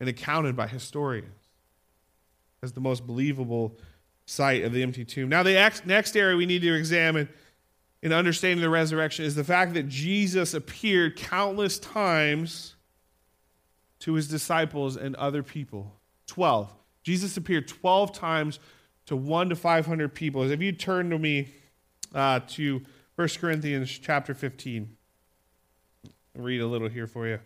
and 0.00 0.08
accounted 0.08 0.56
by 0.56 0.66
historians 0.66 1.50
as 2.62 2.72
the 2.72 2.80
most 2.80 3.06
believable 3.06 3.76
site 4.24 4.64
of 4.64 4.72
the 4.72 4.82
empty 4.82 5.04
tomb. 5.04 5.28
Now, 5.28 5.42
the 5.42 5.52
next 5.84 6.16
area 6.16 6.38
we 6.38 6.46
need 6.46 6.62
to 6.62 6.74
examine 6.74 7.28
in 8.00 8.14
understanding 8.14 8.62
the 8.62 8.70
resurrection 8.70 9.26
is 9.26 9.34
the 9.34 9.44
fact 9.44 9.74
that 9.74 9.88
Jesus 9.88 10.54
appeared 10.54 11.16
countless 11.16 11.78
times 11.78 12.76
to 14.00 14.14
his 14.14 14.28
disciples 14.28 14.96
and 14.96 15.14
other 15.16 15.42
people. 15.42 15.94
12. 16.26 16.72
Jesus 17.02 17.36
appeared 17.36 17.68
12 17.68 18.12
times 18.12 18.58
to 19.06 19.16
1 19.16 19.50
to 19.50 19.56
500 19.56 20.14
people. 20.14 20.50
If 20.50 20.60
you 20.60 20.72
turn 20.72 21.10
to 21.10 21.18
me 21.18 21.48
uh, 22.14 22.40
to 22.48 22.82
1 23.16 23.28
Corinthians 23.40 23.90
chapter 23.90 24.34
15, 24.34 24.96
I'll 26.36 26.42
read 26.42 26.60
a 26.60 26.66
little 26.66 26.88
here 26.88 27.06
for 27.06 27.26
you. 27.26 27.40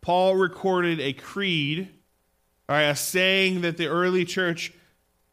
Paul 0.00 0.36
recorded 0.36 1.00
a 1.00 1.12
creed, 1.12 1.88
all 2.68 2.76
right, 2.76 2.82
a 2.82 2.96
saying 2.96 3.62
that 3.62 3.76
the 3.76 3.88
early 3.88 4.24
church 4.24 4.72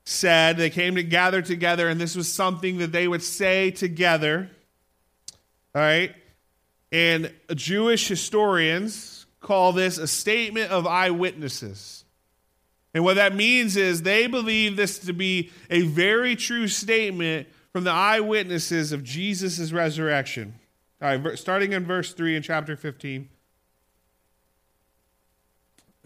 said. 0.06 0.58
They 0.58 0.70
came 0.70 0.96
to 0.96 1.04
gather 1.04 1.42
together, 1.42 1.88
and 1.88 2.00
this 2.00 2.16
was 2.16 2.32
something 2.32 2.78
that 2.80 2.92
they 2.92 3.08
would 3.08 3.24
say 3.24 3.72
together. 3.72 4.50
All 5.76 5.82
right. 5.82 6.16
And 6.94 7.34
Jewish 7.56 8.08
historians 8.08 9.26
call 9.42 9.74
this 9.74 9.98
a 9.98 10.08
statement 10.08 10.70
of 10.70 10.86
eyewitnesses. 10.86 12.06
And 12.94 13.04
what 13.04 13.16
that 13.16 13.36
means 13.36 13.76
is 13.76 14.04
they 14.04 14.28
believe 14.28 14.76
this 14.76 15.00
to 15.00 15.12
be 15.12 15.52
a 15.72 15.82
very 15.82 16.36
true 16.36 16.68
statement 16.68 17.48
from 17.72 17.84
the 17.84 17.92
eyewitnesses 17.92 18.92
of 18.92 19.04
Jesus' 19.04 19.72
resurrection. 19.72 20.54
All 21.02 21.18
right, 21.18 21.38
starting 21.38 21.74
in 21.74 21.84
verse 21.84 22.14
3 22.14 22.36
in 22.36 22.44
chapter 22.44 22.78
15. 22.78 23.28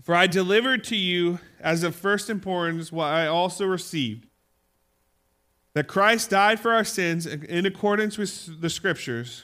For 0.01 0.15
I 0.15 0.25
delivered 0.25 0.85
to 0.85 0.95
you 0.95 1.39
as 1.59 1.83
of 1.83 1.95
first 1.95 2.29
importance 2.29 2.93
what 2.93 3.07
I 3.07 3.27
also 3.27 3.65
received 3.65 4.25
that 5.73 5.87
Christ 5.87 6.29
died 6.29 6.61
for 6.61 6.71
our 6.71 6.85
sins 6.85 7.25
in 7.25 7.65
accordance 7.65 8.17
with 8.17 8.61
the 8.61 8.69
Scriptures 8.69 9.43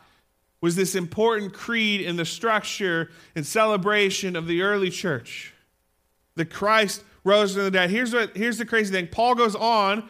was 0.61 0.75
this 0.75 0.95
important 0.95 1.53
creed 1.53 2.01
in 2.01 2.15
the 2.15 2.25
structure 2.25 3.09
and 3.35 3.45
celebration 3.45 4.35
of 4.35 4.47
the 4.47 4.61
early 4.61 4.89
church. 4.89 5.53
that 6.35 6.45
Christ 6.45 7.03
rose 7.23 7.53
from 7.53 7.63
the 7.63 7.71
dead. 7.71 7.89
Here's 7.89 8.13
what 8.13 8.35
here's 8.37 8.57
the 8.57 8.65
crazy 8.65 8.91
thing. 8.93 9.07
Paul 9.07 9.35
goes 9.35 9.55
on 9.55 10.07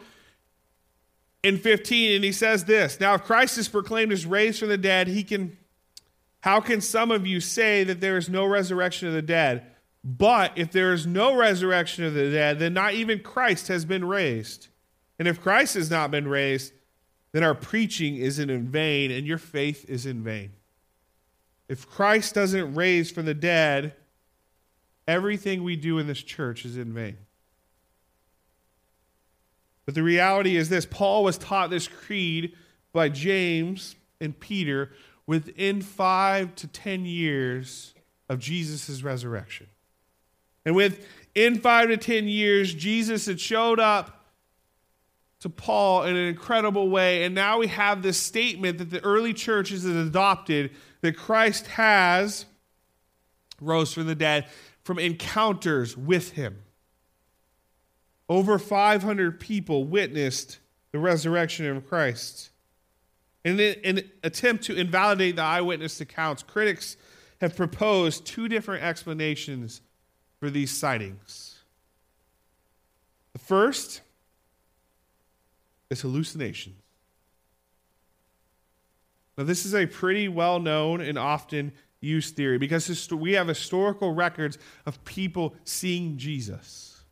in 1.42 1.58
15 1.58 2.14
and 2.14 2.24
he 2.24 2.32
says 2.32 2.64
this. 2.64 3.00
Now 3.00 3.14
if 3.14 3.24
Christ 3.24 3.58
is 3.58 3.68
proclaimed 3.68 4.12
as 4.12 4.24
raised 4.24 4.60
from 4.60 4.68
the 4.68 4.78
dead, 4.78 5.08
he 5.08 5.24
can 5.24 5.56
how 6.40 6.60
can 6.60 6.80
some 6.80 7.10
of 7.10 7.26
you 7.26 7.40
say 7.40 7.84
that 7.84 8.00
there 8.00 8.16
is 8.16 8.28
no 8.28 8.44
resurrection 8.44 9.08
of 9.08 9.14
the 9.14 9.22
dead? 9.22 9.66
But 10.04 10.52
if 10.56 10.72
there 10.72 10.92
is 10.92 11.06
no 11.06 11.36
resurrection 11.36 12.04
of 12.04 12.14
the 12.14 12.30
dead, 12.30 12.58
then 12.58 12.74
not 12.74 12.94
even 12.94 13.20
Christ 13.20 13.68
has 13.68 13.84
been 13.84 14.04
raised. 14.04 14.68
And 15.18 15.28
if 15.28 15.40
Christ 15.40 15.74
has 15.74 15.90
not 15.90 16.10
been 16.10 16.26
raised, 16.26 16.72
then 17.32 17.42
our 17.42 17.54
preaching 17.54 18.16
isn't 18.16 18.50
in 18.50 18.68
vain 18.68 19.10
and 19.10 19.26
your 19.26 19.38
faith 19.38 19.84
is 19.88 20.06
in 20.06 20.22
vain. 20.22 20.52
If 21.68 21.88
Christ 21.88 22.34
doesn't 22.34 22.74
raise 22.74 23.10
from 23.10 23.24
the 23.24 23.34
dead, 23.34 23.94
everything 25.08 25.64
we 25.64 25.76
do 25.76 25.98
in 25.98 26.06
this 26.06 26.22
church 26.22 26.64
is 26.64 26.76
in 26.76 26.92
vain. 26.92 27.16
But 29.86 29.94
the 29.94 30.02
reality 30.02 30.56
is 30.56 30.68
this 30.68 30.86
Paul 30.86 31.24
was 31.24 31.38
taught 31.38 31.70
this 31.70 31.88
creed 31.88 32.54
by 32.92 33.08
James 33.08 33.96
and 34.20 34.38
Peter 34.38 34.90
within 35.26 35.80
five 35.80 36.54
to 36.56 36.68
ten 36.68 37.04
years 37.04 37.94
of 38.28 38.38
Jesus' 38.38 39.02
resurrection. 39.02 39.68
And 40.64 40.76
within 40.76 41.58
five 41.58 41.88
to 41.88 41.96
ten 41.96 42.28
years, 42.28 42.74
Jesus 42.74 43.26
had 43.26 43.40
showed 43.40 43.80
up 43.80 44.21
to 45.42 45.50
Paul 45.50 46.04
in 46.04 46.14
an 46.14 46.28
incredible 46.28 46.88
way. 46.88 47.24
And 47.24 47.34
now 47.34 47.58
we 47.58 47.66
have 47.66 48.02
this 48.02 48.16
statement 48.16 48.78
that 48.78 48.90
the 48.90 49.02
early 49.04 49.34
church 49.34 49.70
has 49.70 49.84
adopted 49.84 50.70
that 51.00 51.16
Christ 51.16 51.66
has 51.66 52.46
rose 53.60 53.92
from 53.92 54.06
the 54.06 54.14
dead 54.14 54.46
from 54.84 54.98
encounters 55.00 55.96
with 55.96 56.32
him. 56.32 56.58
Over 58.28 58.58
500 58.58 59.40
people 59.40 59.84
witnessed 59.84 60.58
the 60.92 61.00
resurrection 61.00 61.66
of 61.66 61.88
Christ. 61.88 62.50
In 63.44 63.58
an 63.58 64.02
attempt 64.22 64.64
to 64.64 64.76
invalidate 64.76 65.34
the 65.34 65.42
eyewitness 65.42 66.00
accounts, 66.00 66.44
critics 66.44 66.96
have 67.40 67.56
proposed 67.56 68.24
two 68.24 68.48
different 68.48 68.84
explanations 68.84 69.80
for 70.38 70.50
these 70.50 70.70
sightings. 70.70 71.58
The 73.32 73.40
first 73.40 74.02
is 75.92 76.00
hallucination. 76.00 76.74
Now, 79.38 79.44
this 79.44 79.64
is 79.64 79.74
a 79.74 79.86
pretty 79.86 80.28
well 80.28 80.58
known 80.58 81.00
and 81.00 81.18
often 81.18 81.72
used 82.00 82.34
theory 82.36 82.58
because 82.58 83.10
we 83.12 83.32
have 83.32 83.48
historical 83.48 84.12
records 84.12 84.58
of 84.84 85.02
people 85.04 85.54
seeing 85.64 86.18
Jesus. 86.18 87.02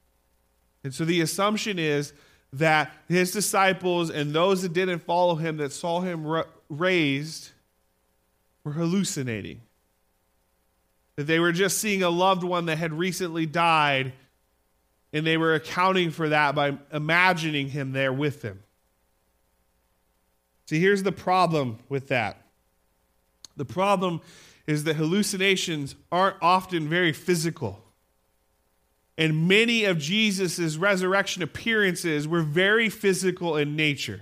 And 0.82 0.92
so 0.92 1.04
the 1.04 1.20
assumption 1.20 1.78
is 1.78 2.12
that 2.52 2.92
his 3.08 3.30
disciples 3.30 4.10
and 4.10 4.32
those 4.32 4.62
that 4.62 4.72
didn't 4.72 5.00
follow 5.00 5.36
him 5.36 5.58
that 5.58 5.72
saw 5.72 6.00
him 6.00 6.44
raised 6.68 7.50
were 8.64 8.72
hallucinating. 8.72 9.60
That 11.16 11.24
they 11.24 11.38
were 11.38 11.52
just 11.52 11.78
seeing 11.78 12.02
a 12.02 12.10
loved 12.10 12.42
one 12.42 12.66
that 12.66 12.78
had 12.78 12.92
recently 12.92 13.46
died 13.46 14.12
and 15.12 15.26
they 15.26 15.36
were 15.36 15.54
accounting 15.54 16.10
for 16.10 16.28
that 16.28 16.54
by 16.54 16.78
imagining 16.92 17.68
him 17.68 17.92
there 17.92 18.12
with 18.12 18.42
them. 18.42 18.62
See, 20.70 20.78
here's 20.78 21.02
the 21.02 21.11
problem 21.11 21.80
with 21.88 22.06
that. 22.09 22.42
The 23.56 23.64
problem 23.64 24.20
is 24.68 24.85
that 24.85 24.94
hallucinations 24.94 25.96
aren't 26.12 26.37
often 26.40 26.88
very 26.88 27.12
physical. 27.12 27.83
And 29.18 29.48
many 29.48 29.83
of 29.83 29.98
Jesus' 29.98 30.76
resurrection 30.76 31.42
appearances 31.42 32.28
were 32.28 32.42
very 32.42 32.88
physical 32.88 33.56
in 33.56 33.74
nature. 33.74 34.20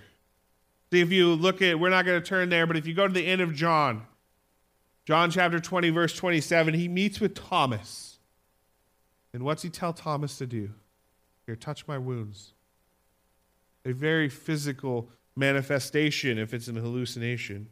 See, 0.90 1.02
if 1.02 1.12
you 1.12 1.34
look 1.34 1.60
at, 1.60 1.78
we're 1.78 1.90
not 1.90 2.06
going 2.06 2.18
to 2.18 2.26
turn 2.26 2.48
there, 2.48 2.66
but 2.66 2.78
if 2.78 2.86
you 2.86 2.94
go 2.94 3.06
to 3.06 3.12
the 3.12 3.26
end 3.26 3.42
of 3.42 3.54
John, 3.54 4.06
John 5.04 5.30
chapter 5.30 5.60
20, 5.60 5.90
verse 5.90 6.14
27, 6.14 6.72
he 6.72 6.88
meets 6.88 7.20
with 7.20 7.34
Thomas. 7.34 8.20
And 9.34 9.42
what's 9.42 9.60
he 9.60 9.68
tell 9.68 9.92
Thomas 9.92 10.38
to 10.38 10.46
do? 10.46 10.70
Here, 11.44 11.56
touch 11.56 11.86
my 11.86 11.98
wounds. 11.98 12.54
A 13.84 13.92
very 13.92 14.30
physical 14.30 15.10
manifestation 15.38 16.38
if 16.38 16.52
it's 16.52 16.68
an 16.68 16.76
hallucination. 16.76 17.68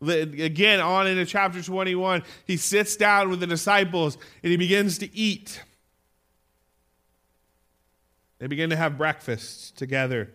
Again, 0.00 0.78
on 0.80 1.08
into 1.08 1.26
chapter 1.26 1.60
21, 1.60 2.22
he 2.46 2.56
sits 2.56 2.96
down 2.96 3.30
with 3.30 3.40
the 3.40 3.46
disciples 3.46 4.16
and 4.42 4.50
he 4.50 4.56
begins 4.56 4.98
to 4.98 5.14
eat. 5.14 5.60
They 8.38 8.46
begin 8.46 8.70
to 8.70 8.76
have 8.76 8.96
breakfast 8.96 9.76
together. 9.76 10.30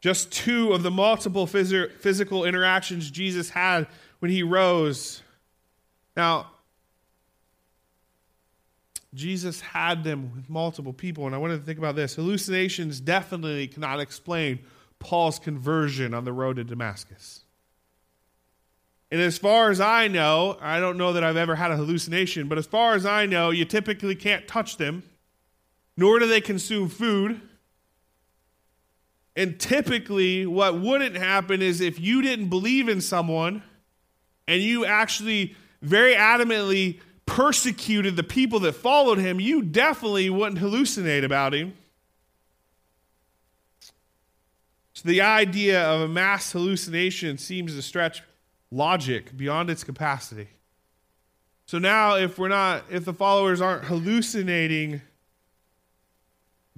Just 0.00 0.30
two 0.30 0.72
of 0.72 0.84
the 0.84 0.90
multiple 0.90 1.46
phys- 1.46 1.92
physical 1.98 2.44
interactions 2.44 3.10
Jesus 3.10 3.50
had 3.50 3.88
when 4.20 4.30
he 4.30 4.44
rose. 4.44 5.22
Now, 6.16 6.52
Jesus 9.14 9.60
had 9.60 10.04
them 10.04 10.30
with 10.36 10.48
multiple 10.48 10.92
people, 10.92 11.26
and 11.26 11.34
I 11.34 11.38
wanted 11.38 11.58
to 11.58 11.64
think 11.64 11.78
about 11.78 11.96
this. 11.96 12.14
Hallucinations 12.14 13.00
definitely 13.00 13.66
cannot 13.66 13.98
explain 13.98 14.60
Paul's 15.06 15.38
conversion 15.38 16.12
on 16.14 16.24
the 16.24 16.32
road 16.32 16.56
to 16.56 16.64
Damascus. 16.64 17.44
And 19.12 19.20
as 19.20 19.38
far 19.38 19.70
as 19.70 19.80
I 19.80 20.08
know, 20.08 20.58
I 20.60 20.80
don't 20.80 20.98
know 20.98 21.12
that 21.12 21.22
I've 21.22 21.36
ever 21.36 21.54
had 21.54 21.70
a 21.70 21.76
hallucination, 21.76 22.48
but 22.48 22.58
as 22.58 22.66
far 22.66 22.94
as 22.94 23.06
I 23.06 23.24
know, 23.24 23.50
you 23.50 23.64
typically 23.64 24.16
can't 24.16 24.48
touch 24.48 24.78
them, 24.78 25.04
nor 25.96 26.18
do 26.18 26.26
they 26.26 26.40
consume 26.40 26.88
food. 26.88 27.40
And 29.36 29.60
typically, 29.60 30.44
what 30.44 30.80
wouldn't 30.80 31.16
happen 31.16 31.62
is 31.62 31.80
if 31.80 32.00
you 32.00 32.20
didn't 32.20 32.48
believe 32.48 32.88
in 32.88 33.00
someone 33.00 33.62
and 34.48 34.60
you 34.60 34.84
actually 34.84 35.54
very 35.82 36.14
adamantly 36.16 36.98
persecuted 37.26 38.16
the 38.16 38.24
people 38.24 38.58
that 38.58 38.72
followed 38.72 39.18
him, 39.18 39.38
you 39.38 39.62
definitely 39.62 40.30
wouldn't 40.30 40.60
hallucinate 40.60 41.22
about 41.24 41.54
him. 41.54 41.74
So 44.96 45.10
the 45.10 45.20
idea 45.20 45.86
of 45.86 46.00
a 46.00 46.08
mass 46.08 46.52
hallucination 46.52 47.36
seems 47.36 47.74
to 47.74 47.82
stretch 47.82 48.22
logic 48.70 49.36
beyond 49.36 49.68
its 49.68 49.84
capacity. 49.84 50.48
So 51.66 51.78
now, 51.78 52.16
if 52.16 52.38
we're 52.38 52.48
not, 52.48 52.84
if 52.90 53.04
the 53.04 53.12
followers 53.12 53.60
aren't 53.60 53.84
hallucinating 53.84 55.02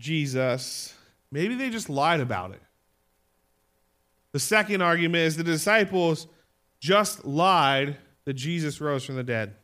Jesus, 0.00 0.94
maybe 1.30 1.54
they 1.54 1.70
just 1.70 1.88
lied 1.88 2.18
about 2.18 2.50
it. 2.50 2.60
The 4.32 4.40
second 4.40 4.82
argument 4.82 5.22
is 5.22 5.36
the 5.36 5.44
disciples 5.44 6.26
just 6.80 7.24
lied 7.24 7.98
that 8.24 8.34
Jesus 8.34 8.80
rose 8.80 9.04
from 9.04 9.14
the 9.14 9.22
dead. 9.22 9.54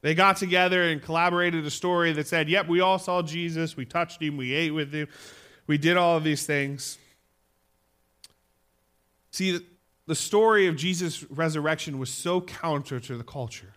They 0.00 0.14
got 0.14 0.38
together 0.38 0.84
and 0.84 1.02
collaborated 1.02 1.66
a 1.66 1.70
story 1.70 2.14
that 2.14 2.28
said, 2.28 2.48
Yep, 2.48 2.68
we 2.68 2.80
all 2.80 2.98
saw 2.98 3.20
Jesus, 3.20 3.76
we 3.76 3.84
touched 3.84 4.22
him, 4.22 4.38
we 4.38 4.54
ate 4.54 4.70
with 4.70 4.90
him, 4.90 5.08
we 5.66 5.76
did 5.76 5.98
all 5.98 6.16
of 6.16 6.24
these 6.24 6.46
things. 6.46 6.96
See, 9.38 9.60
the 10.08 10.16
story 10.16 10.66
of 10.66 10.74
Jesus' 10.74 11.22
resurrection 11.30 12.00
was 12.00 12.10
so 12.10 12.40
counter 12.40 12.98
to 12.98 13.16
the 13.16 13.22
culture. 13.22 13.72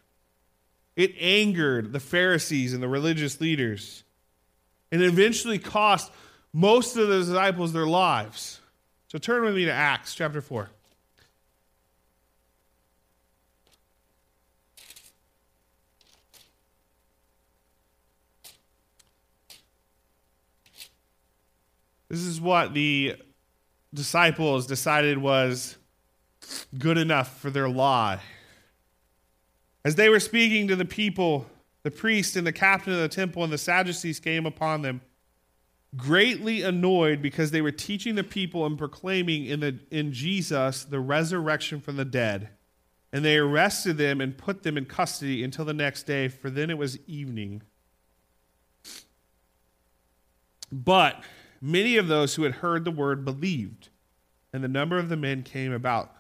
It 0.95 1.13
angered 1.19 1.93
the 1.93 2.00
Pharisees 2.00 2.74
and 2.74 2.82
the 2.82 2.88
religious 2.88 3.39
leaders, 3.39 4.04
and 4.91 5.04
eventually 5.04 5.60
cost 5.60 6.12
most 6.52 6.97
of 6.97 7.10
the 7.10 7.19
disciples 7.19 7.74
their 7.74 7.86
lives. 7.86 8.60
So 9.10 9.19
turn 9.19 9.43
with 9.43 9.54
me 9.54 9.65
to 9.65 9.71
Acts 9.71 10.15
chapter 10.15 10.41
4. 10.41 10.67
This 22.10 22.21
is 22.21 22.41
what 22.41 22.74
the 22.74 23.15
disciples 23.93 24.67
decided 24.67 25.17
was 25.17 25.77
good 26.77 26.97
enough 26.97 27.39
for 27.39 27.49
their 27.49 27.69
law. 27.69 28.17
As 29.84 29.95
they 29.95 30.10
were 30.10 30.19
speaking 30.19 30.67
to 30.67 30.75
the 30.75 30.86
people, 30.86 31.47
the 31.84 31.91
priest 31.91 32.36
and 32.36 32.45
the 32.45 32.54
captain 32.54 32.93
of 32.93 32.99
the 32.99 33.10
temple 33.10 33.43
and 33.43 33.51
the 33.51 33.58
Sadducees 33.58 34.19
came 34.19 34.45
upon 34.45 34.82
them, 34.82 35.01
greatly 35.95 36.62
annoyed 36.62 37.21
because 37.21 37.51
they 37.51 37.62
were 37.62 37.71
teaching 37.71 38.15
the 38.15 38.23
people 38.23 38.65
and 38.65 38.77
proclaiming 38.77 39.45
in, 39.45 39.60
the, 39.60 39.80
in 39.89 40.13
Jesus 40.13 40.84
the 40.84 40.99
resurrection 40.99 41.82
from 41.82 41.97
the 41.97 42.06
dead. 42.06 42.49
And 43.12 43.25
they 43.25 43.38
arrested 43.38 43.97
them 43.97 44.21
and 44.21 44.38
put 44.38 44.63
them 44.63 44.77
in 44.77 44.86
custody 44.86 45.43
until 45.43 45.65
the 45.65 45.73
next 45.73 46.04
day, 46.04 46.30
for 46.30 46.49
then 46.49 46.69
it 46.69 46.77
was 46.77 46.97
evening. 47.08 47.62
But 50.71 51.21
many 51.62 51.97
of 51.97 52.08
those 52.08 52.36
who 52.36 52.43
had 52.43 52.56
heard 52.56 52.84
the 52.84 52.91
word 52.91 53.24
believed, 53.24 53.89
and 54.52 54.63
the 54.63 54.67
number 54.67 54.97
of 54.97 55.10
the 55.10 55.17
men 55.17 55.43
came 55.43 55.71
about 55.71 56.12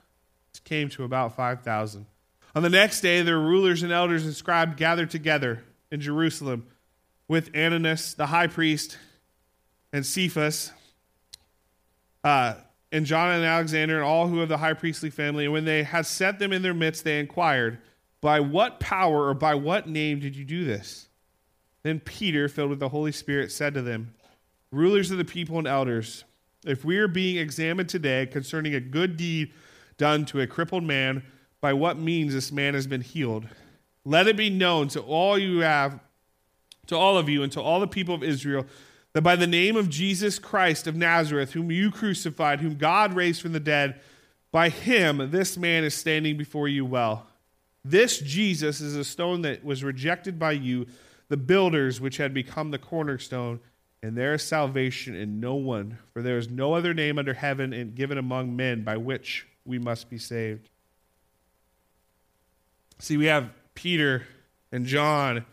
came 0.63 0.89
to 0.89 1.03
about 1.03 1.35
5,000. 1.35 2.05
On 2.53 2.63
the 2.63 2.69
next 2.69 3.01
day, 3.01 3.21
the 3.21 3.35
rulers 3.35 3.83
and 3.83 3.91
elders 3.91 4.25
and 4.25 4.35
scribes 4.35 4.75
gathered 4.75 5.09
together 5.09 5.63
in 5.91 6.01
Jerusalem 6.01 6.67
with 7.27 7.51
Ananus, 7.53 8.15
the 8.15 8.25
high 8.25 8.47
priest, 8.47 8.97
and 9.93 10.03
Caiaphas, 10.03 10.71
uh, 12.23 12.55
and 12.91 13.05
John 13.05 13.31
and 13.31 13.45
Alexander, 13.45 13.95
and 13.95 14.03
all 14.03 14.27
who 14.27 14.41
of 14.41 14.49
the 14.49 14.57
high 14.57 14.73
priestly 14.73 15.09
family. 15.09 15.45
And 15.45 15.53
when 15.53 15.63
they 15.63 15.83
had 15.83 16.05
set 16.05 16.39
them 16.39 16.51
in 16.51 16.61
their 16.61 16.73
midst, 16.73 17.05
they 17.05 17.19
inquired, 17.19 17.79
By 18.19 18.41
what 18.41 18.81
power 18.81 19.27
or 19.27 19.33
by 19.33 19.55
what 19.55 19.87
name 19.87 20.19
did 20.19 20.35
you 20.35 20.43
do 20.43 20.65
this? 20.65 21.07
Then 21.83 22.01
Peter, 22.01 22.49
filled 22.49 22.69
with 22.69 22.79
the 22.79 22.89
Holy 22.89 23.13
Spirit, 23.13 23.51
said 23.51 23.73
to 23.75 23.81
them, 23.81 24.13
Rulers 24.71 25.11
of 25.11 25.17
the 25.17 25.25
people 25.25 25.57
and 25.57 25.67
elders, 25.67 26.23
if 26.65 26.85
we 26.85 26.97
are 26.97 27.09
being 27.09 27.37
examined 27.37 27.89
today 27.89 28.25
concerning 28.25 28.73
a 28.73 28.79
good 28.79 29.17
deed 29.17 29.51
done 29.97 30.25
to 30.25 30.39
a 30.39 30.47
crippled 30.47 30.83
man, 30.83 31.23
by 31.59 31.73
what 31.73 31.97
means 31.97 32.33
this 32.33 32.51
man 32.51 32.73
has 32.73 32.87
been 32.87 33.01
healed, 33.01 33.45
let 34.05 34.27
it 34.27 34.37
be 34.37 34.49
known 34.49 34.87
to 34.87 35.01
all 35.01 35.37
you 35.37 35.59
have, 35.59 35.99
to 36.87 36.97
all 36.97 37.17
of 37.17 37.27
you, 37.27 37.43
and 37.43 37.51
to 37.51 37.61
all 37.61 37.79
the 37.81 37.87
people 37.87 38.15
of 38.15 38.23
Israel, 38.23 38.65
that 39.13 39.21
by 39.21 39.35
the 39.35 39.45
name 39.45 39.75
of 39.75 39.89
Jesus 39.89 40.39
Christ 40.39 40.87
of 40.87 40.95
Nazareth, 40.95 41.51
whom 41.51 41.69
you 41.69 41.91
crucified, 41.91 42.61
whom 42.61 42.75
God 42.75 43.13
raised 43.13 43.41
from 43.41 43.51
the 43.51 43.59
dead, 43.59 43.99
by 44.53 44.69
him 44.69 45.31
this 45.31 45.57
man 45.57 45.83
is 45.83 45.93
standing 45.93 46.37
before 46.37 46.69
you 46.69 46.85
well. 46.85 47.27
This 47.83 48.19
Jesus 48.19 48.79
is 48.79 48.95
a 48.95 49.03
stone 49.03 49.41
that 49.41 49.65
was 49.65 49.83
rejected 49.83 50.39
by 50.39 50.53
you, 50.53 50.87
the 51.27 51.37
builders, 51.37 51.99
which 51.99 52.17
had 52.17 52.33
become 52.33 52.71
the 52.71 52.79
cornerstone 52.79 53.59
and 54.03 54.17
there 54.17 54.33
is 54.33 54.43
salvation 54.43 55.15
in 55.15 55.39
no 55.39 55.55
one, 55.55 55.99
for 56.11 56.21
there 56.21 56.37
is 56.37 56.49
no 56.49 56.73
other 56.73 56.93
name 56.93 57.19
under 57.19 57.33
heaven 57.33 57.71
and 57.71 57.95
given 57.95 58.17
among 58.17 58.55
men 58.55 58.83
by 58.83 58.97
which 58.97 59.47
we 59.63 59.77
must 59.77 60.09
be 60.09 60.17
saved. 60.17 60.69
See, 62.97 63.17
we 63.17 63.27
have 63.27 63.51
Peter 63.75 64.25
and 64.71 64.85
John 64.85 65.45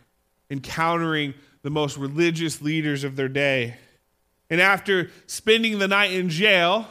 encountering 0.50 1.34
the 1.62 1.70
most 1.70 1.98
religious 1.98 2.62
leaders 2.62 3.04
of 3.04 3.16
their 3.16 3.28
day. 3.28 3.76
And 4.48 4.60
after 4.60 5.10
spending 5.26 5.78
the 5.78 5.88
night 5.88 6.12
in 6.12 6.30
jail, 6.30 6.86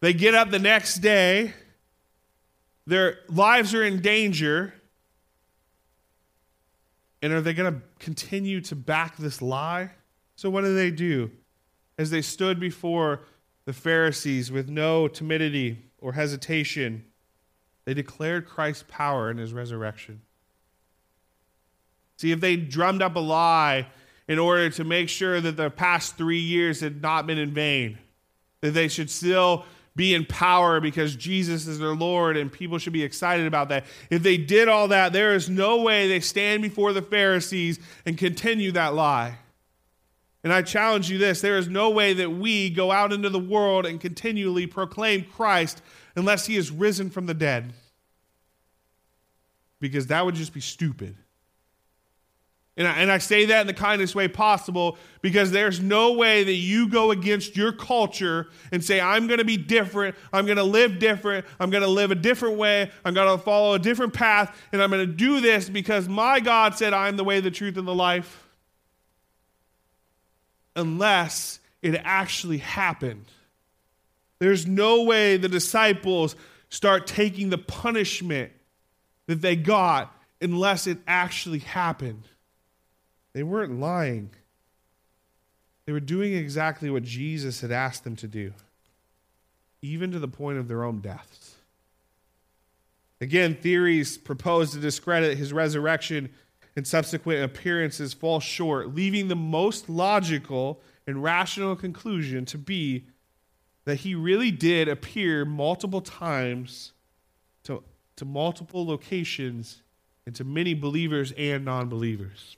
they 0.00 0.12
get 0.12 0.34
up 0.34 0.50
the 0.50 0.60
next 0.60 0.96
day. 0.96 1.54
Their 2.86 3.18
lives 3.28 3.74
are 3.74 3.82
in 3.82 4.00
danger. 4.00 4.74
And 7.20 7.32
are 7.32 7.40
they 7.40 7.54
going 7.54 7.74
to 7.74 7.80
continue 7.98 8.60
to 8.62 8.76
back 8.76 9.16
this 9.16 9.42
lie? 9.42 9.90
So, 10.44 10.50
what 10.50 10.60
do 10.60 10.74
they 10.74 10.90
do? 10.90 11.30
As 11.96 12.10
they 12.10 12.20
stood 12.20 12.60
before 12.60 13.20
the 13.64 13.72
Pharisees 13.72 14.52
with 14.52 14.68
no 14.68 15.08
timidity 15.08 15.86
or 15.96 16.12
hesitation, 16.12 17.06
they 17.86 17.94
declared 17.94 18.44
Christ's 18.44 18.84
power 18.86 19.30
in 19.30 19.38
his 19.38 19.54
resurrection. 19.54 20.20
See, 22.18 22.30
if 22.30 22.40
they 22.40 22.56
drummed 22.56 23.00
up 23.00 23.16
a 23.16 23.20
lie 23.20 23.86
in 24.28 24.38
order 24.38 24.68
to 24.68 24.84
make 24.84 25.08
sure 25.08 25.40
that 25.40 25.56
the 25.56 25.70
past 25.70 26.18
three 26.18 26.40
years 26.40 26.80
had 26.82 27.00
not 27.00 27.26
been 27.26 27.38
in 27.38 27.54
vain, 27.54 27.98
that 28.60 28.72
they 28.72 28.88
should 28.88 29.08
still 29.08 29.64
be 29.96 30.12
in 30.12 30.26
power 30.26 30.78
because 30.78 31.16
Jesus 31.16 31.66
is 31.66 31.78
their 31.78 31.94
Lord 31.94 32.36
and 32.36 32.52
people 32.52 32.76
should 32.76 32.92
be 32.92 33.02
excited 33.02 33.46
about 33.46 33.70
that. 33.70 33.86
If 34.10 34.22
they 34.22 34.36
did 34.36 34.68
all 34.68 34.88
that, 34.88 35.14
there 35.14 35.34
is 35.34 35.48
no 35.48 35.80
way 35.80 36.06
they 36.06 36.20
stand 36.20 36.60
before 36.60 36.92
the 36.92 37.00
Pharisees 37.00 37.78
and 38.04 38.18
continue 38.18 38.72
that 38.72 38.92
lie. 38.92 39.38
And 40.44 40.52
I 40.52 40.60
challenge 40.60 41.10
you 41.10 41.16
this 41.16 41.40
there 41.40 41.56
is 41.56 41.68
no 41.68 41.90
way 41.90 42.12
that 42.12 42.30
we 42.30 42.68
go 42.68 42.92
out 42.92 43.12
into 43.12 43.30
the 43.30 43.38
world 43.38 43.86
and 43.86 43.98
continually 43.98 44.66
proclaim 44.66 45.24
Christ 45.24 45.82
unless 46.14 46.46
he 46.46 46.56
is 46.56 46.70
risen 46.70 47.10
from 47.10 47.24
the 47.26 47.34
dead. 47.34 47.72
Because 49.80 50.06
that 50.08 50.24
would 50.24 50.34
just 50.34 50.52
be 50.52 50.60
stupid. 50.60 51.16
And 52.76 52.88
I, 52.88 52.92
and 52.96 53.10
I 53.10 53.18
say 53.18 53.46
that 53.46 53.60
in 53.62 53.66
the 53.68 53.72
kindest 53.74 54.16
way 54.16 54.26
possible 54.26 54.98
because 55.22 55.52
there's 55.52 55.80
no 55.80 56.12
way 56.12 56.42
that 56.42 56.54
you 56.54 56.88
go 56.88 57.12
against 57.12 57.56
your 57.56 57.72
culture 57.72 58.48
and 58.72 58.82
say, 58.84 59.00
I'm 59.00 59.28
going 59.28 59.38
to 59.38 59.44
be 59.44 59.56
different. 59.56 60.16
I'm 60.32 60.44
going 60.44 60.56
to 60.56 60.64
live 60.64 60.98
different. 60.98 61.46
I'm 61.60 61.70
going 61.70 61.84
to 61.84 61.88
live 61.88 62.10
a 62.10 62.16
different 62.16 62.58
way. 62.58 62.90
I'm 63.04 63.14
going 63.14 63.38
to 63.38 63.42
follow 63.42 63.74
a 63.74 63.78
different 63.78 64.12
path. 64.12 64.60
And 64.72 64.82
I'm 64.82 64.90
going 64.90 65.06
to 65.06 65.12
do 65.12 65.40
this 65.40 65.68
because 65.68 66.08
my 66.08 66.40
God 66.40 66.74
said, 66.74 66.92
I'm 66.92 67.16
the 67.16 67.24
way, 67.24 67.38
the 67.38 67.50
truth, 67.50 67.76
and 67.76 67.86
the 67.86 67.94
life 67.94 68.43
unless 70.76 71.60
it 71.82 72.00
actually 72.04 72.58
happened. 72.58 73.26
There's 74.38 74.66
no 74.66 75.04
way 75.04 75.36
the 75.36 75.48
disciples 75.48 76.36
start 76.68 77.06
taking 77.06 77.50
the 77.50 77.58
punishment 77.58 78.52
that 79.26 79.40
they 79.40 79.56
got 79.56 80.14
unless 80.40 80.86
it 80.86 80.98
actually 81.06 81.60
happened. 81.60 82.24
They 83.32 83.42
weren't 83.42 83.78
lying. 83.80 84.30
They 85.86 85.92
were 85.92 86.00
doing 86.00 86.34
exactly 86.34 86.90
what 86.90 87.02
Jesus 87.02 87.60
had 87.60 87.70
asked 87.70 88.04
them 88.04 88.16
to 88.16 88.26
do, 88.26 88.52
even 89.82 90.12
to 90.12 90.18
the 90.18 90.28
point 90.28 90.58
of 90.58 90.68
their 90.68 90.84
own 90.84 91.00
deaths. 91.00 91.56
Again, 93.20 93.54
theories 93.54 94.18
proposed 94.18 94.72
to 94.74 94.80
discredit 94.80 95.38
his 95.38 95.52
resurrection 95.52 96.30
and 96.76 96.86
subsequent 96.86 97.44
appearances 97.44 98.12
fall 98.12 98.40
short, 98.40 98.94
leaving 98.94 99.28
the 99.28 99.36
most 99.36 99.88
logical 99.88 100.80
and 101.06 101.22
rational 101.22 101.76
conclusion 101.76 102.44
to 102.46 102.58
be 102.58 103.06
that 103.84 103.96
he 103.96 104.14
really 104.14 104.50
did 104.50 104.88
appear 104.88 105.44
multiple 105.44 106.00
times 106.00 106.92
to, 107.64 107.82
to 108.16 108.24
multiple 108.24 108.86
locations 108.86 109.82
and 110.26 110.34
to 110.34 110.44
many 110.44 110.74
believers 110.74 111.32
and 111.36 111.64
non 111.64 111.88
believers. 111.88 112.56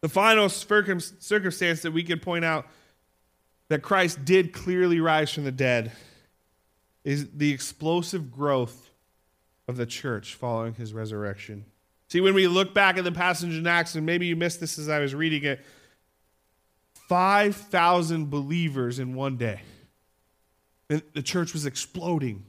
The 0.00 0.08
final 0.08 0.48
circumstance 0.48 1.82
that 1.82 1.92
we 1.92 2.02
can 2.02 2.20
point 2.20 2.44
out 2.44 2.66
that 3.68 3.82
Christ 3.82 4.24
did 4.24 4.52
clearly 4.52 4.98
rise 4.98 5.32
from 5.32 5.44
the 5.44 5.52
dead 5.52 5.92
is 7.04 7.28
the 7.34 7.52
explosive 7.52 8.30
growth 8.30 8.90
of 9.68 9.76
the 9.76 9.86
church 9.86 10.34
following 10.34 10.74
his 10.74 10.92
resurrection. 10.92 11.64
See, 12.10 12.20
when 12.20 12.34
we 12.34 12.48
look 12.48 12.74
back 12.74 12.98
at 12.98 13.04
the 13.04 13.12
passage 13.12 13.56
in 13.56 13.66
Acts, 13.66 13.94
and 13.94 14.04
maybe 14.04 14.26
you 14.26 14.34
missed 14.34 14.58
this 14.58 14.78
as 14.78 14.88
I 14.88 14.98
was 14.98 15.14
reading 15.14 15.44
it, 15.44 15.60
5,000 17.08 18.28
believers 18.28 18.98
in 18.98 19.14
one 19.14 19.36
day. 19.36 19.60
The 20.88 21.22
church 21.22 21.52
was 21.52 21.66
exploding. 21.66 22.44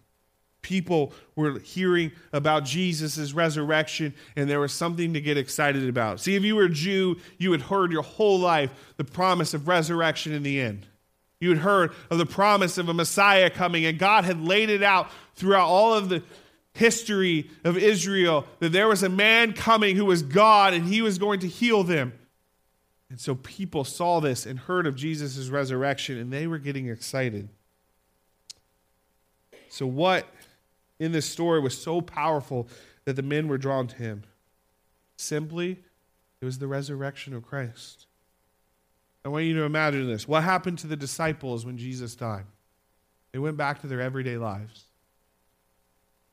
People 0.63 1.13
were 1.35 1.59
hearing 1.59 2.11
about 2.33 2.65
Jesus' 2.65 3.33
resurrection, 3.33 4.15
and 4.35 4.49
there 4.49 4.59
was 4.59 4.73
something 4.73 5.13
to 5.13 5.21
get 5.21 5.37
excited 5.37 5.87
about. 5.87 6.19
See, 6.19 6.35
if 6.35 6.43
you 6.43 6.55
were 6.55 6.65
a 6.65 6.69
Jew, 6.69 7.17
you 7.37 7.51
had 7.51 7.61
heard 7.61 7.91
your 7.91 8.01
whole 8.01 8.39
life 8.39 8.71
the 8.97 9.03
promise 9.03 9.53
of 9.53 9.67
resurrection 9.67 10.33
in 10.33 10.41
the 10.41 10.59
end. 10.59 10.87
You 11.39 11.49
had 11.49 11.59
heard 11.59 11.91
of 12.09 12.17
the 12.17 12.25
promise 12.25 12.79
of 12.79 12.89
a 12.89 12.93
Messiah 12.95 13.49
coming, 13.51 13.85
and 13.85 13.99
God 13.99 14.25
had 14.25 14.41
laid 14.41 14.71
it 14.71 14.81
out 14.81 15.11
throughout 15.35 15.67
all 15.67 15.93
of 15.93 16.09
the 16.09 16.23
history 16.73 17.49
of 17.63 17.77
Israel 17.77 18.45
that 18.59 18.71
there 18.71 18.87
was 18.87 19.03
a 19.03 19.09
man 19.09 19.53
coming 19.53 19.95
who 19.95 20.05
was 20.05 20.21
God 20.21 20.73
and 20.73 20.85
he 20.85 21.01
was 21.01 21.17
going 21.17 21.39
to 21.41 21.47
heal 21.47 21.83
them. 21.83 22.13
And 23.09 23.19
so 23.19 23.35
people 23.35 23.83
saw 23.83 24.21
this 24.21 24.45
and 24.45 24.57
heard 24.57 24.87
of 24.87 24.95
Jesus' 24.95 25.49
resurrection 25.49 26.17
and 26.17 26.31
they 26.31 26.47
were 26.47 26.59
getting 26.59 26.87
excited. 26.87 27.49
So, 29.69 29.85
what 29.85 30.27
in 30.99 31.11
this 31.11 31.25
story 31.25 31.59
was 31.59 31.77
so 31.77 32.01
powerful 32.01 32.67
that 33.05 33.15
the 33.15 33.21
men 33.21 33.47
were 33.47 33.57
drawn 33.57 33.87
to 33.87 33.95
him? 33.95 34.23
Simply, 35.17 35.79
it 36.41 36.45
was 36.45 36.59
the 36.59 36.67
resurrection 36.67 37.33
of 37.33 37.45
Christ. 37.45 38.05
I 39.23 39.29
want 39.29 39.45
you 39.45 39.53
to 39.55 39.63
imagine 39.63 40.07
this. 40.07 40.27
What 40.27 40.43
happened 40.43 40.79
to 40.79 40.87
the 40.87 40.95
disciples 40.95 41.65
when 41.65 41.77
Jesus 41.77 42.15
died? 42.15 42.45
They 43.31 43.39
went 43.39 43.55
back 43.55 43.81
to 43.81 43.87
their 43.87 44.01
everyday 44.01 44.37
lives. 44.37 44.85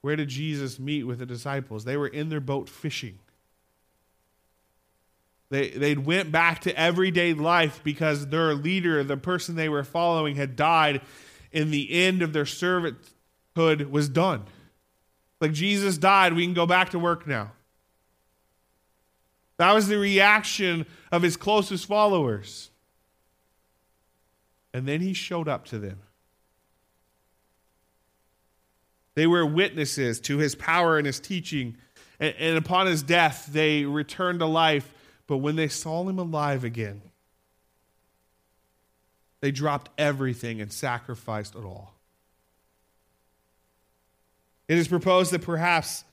Where 0.08 0.16
did 0.16 0.30
Jesus 0.30 0.78
meet 0.78 1.02
with 1.02 1.18
the 1.18 1.26
disciples? 1.26 1.84
They 1.84 1.98
were 1.98 2.08
in 2.08 2.30
their 2.30 2.40
boat 2.40 2.70
fishing. 2.70 3.18
They 5.50 5.68
they 5.68 5.96
went 5.96 6.32
back 6.32 6.62
to 6.62 6.74
everyday 6.74 7.34
life 7.34 7.82
because 7.84 8.28
their 8.28 8.54
leader, 8.54 9.04
the 9.04 9.18
person 9.18 9.54
they 9.54 9.68
were 9.68 9.84
following, 9.84 10.36
had 10.36 10.56
died, 10.56 11.02
and 11.52 11.70
the 11.70 11.92
end 11.92 12.22
of 12.22 12.32
their 12.32 12.46
servanthood 12.46 13.90
was 13.90 14.08
done. 14.08 14.44
Like 15.42 15.52
Jesus 15.52 15.98
died, 15.98 16.32
we 16.32 16.46
can 16.46 16.54
go 16.54 16.64
back 16.64 16.88
to 16.92 16.98
work 16.98 17.26
now. 17.26 17.52
That 19.58 19.74
was 19.74 19.88
the 19.88 19.98
reaction 19.98 20.86
of 21.12 21.20
his 21.20 21.36
closest 21.36 21.84
followers. 21.84 22.70
And 24.72 24.88
then 24.88 25.02
he 25.02 25.12
showed 25.12 25.48
up 25.48 25.66
to 25.66 25.78
them. 25.78 25.98
They 29.18 29.26
were 29.26 29.44
witnesses 29.44 30.20
to 30.20 30.38
his 30.38 30.54
power 30.54 30.96
and 30.96 31.04
his 31.04 31.18
teaching. 31.18 31.76
And, 32.20 32.36
and 32.38 32.56
upon 32.56 32.86
his 32.86 33.02
death, 33.02 33.48
they 33.50 33.84
returned 33.84 34.38
to 34.38 34.46
life. 34.46 34.88
But 35.26 35.38
when 35.38 35.56
they 35.56 35.66
saw 35.66 36.08
him 36.08 36.20
alive 36.20 36.62
again, 36.62 37.02
they 39.40 39.50
dropped 39.50 39.90
everything 39.98 40.60
and 40.60 40.72
sacrificed 40.72 41.56
it 41.56 41.64
all. 41.64 41.94
It 44.68 44.78
is 44.78 44.86
proposed 44.86 45.32
that 45.32 45.42
perhaps 45.42 46.04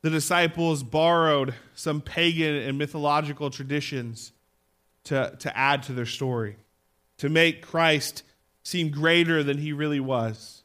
the 0.00 0.10
disciples 0.10 0.82
borrowed 0.82 1.54
some 1.76 2.00
pagan 2.00 2.56
and 2.56 2.76
mythological 2.76 3.48
traditions 3.48 4.32
to, 5.04 5.36
to 5.38 5.56
add 5.56 5.84
to 5.84 5.92
their 5.92 6.04
story, 6.04 6.56
to 7.18 7.28
make 7.28 7.62
Christ 7.62 8.24
seem 8.64 8.90
greater 8.90 9.44
than 9.44 9.58
he 9.58 9.72
really 9.72 10.00
was. 10.00 10.61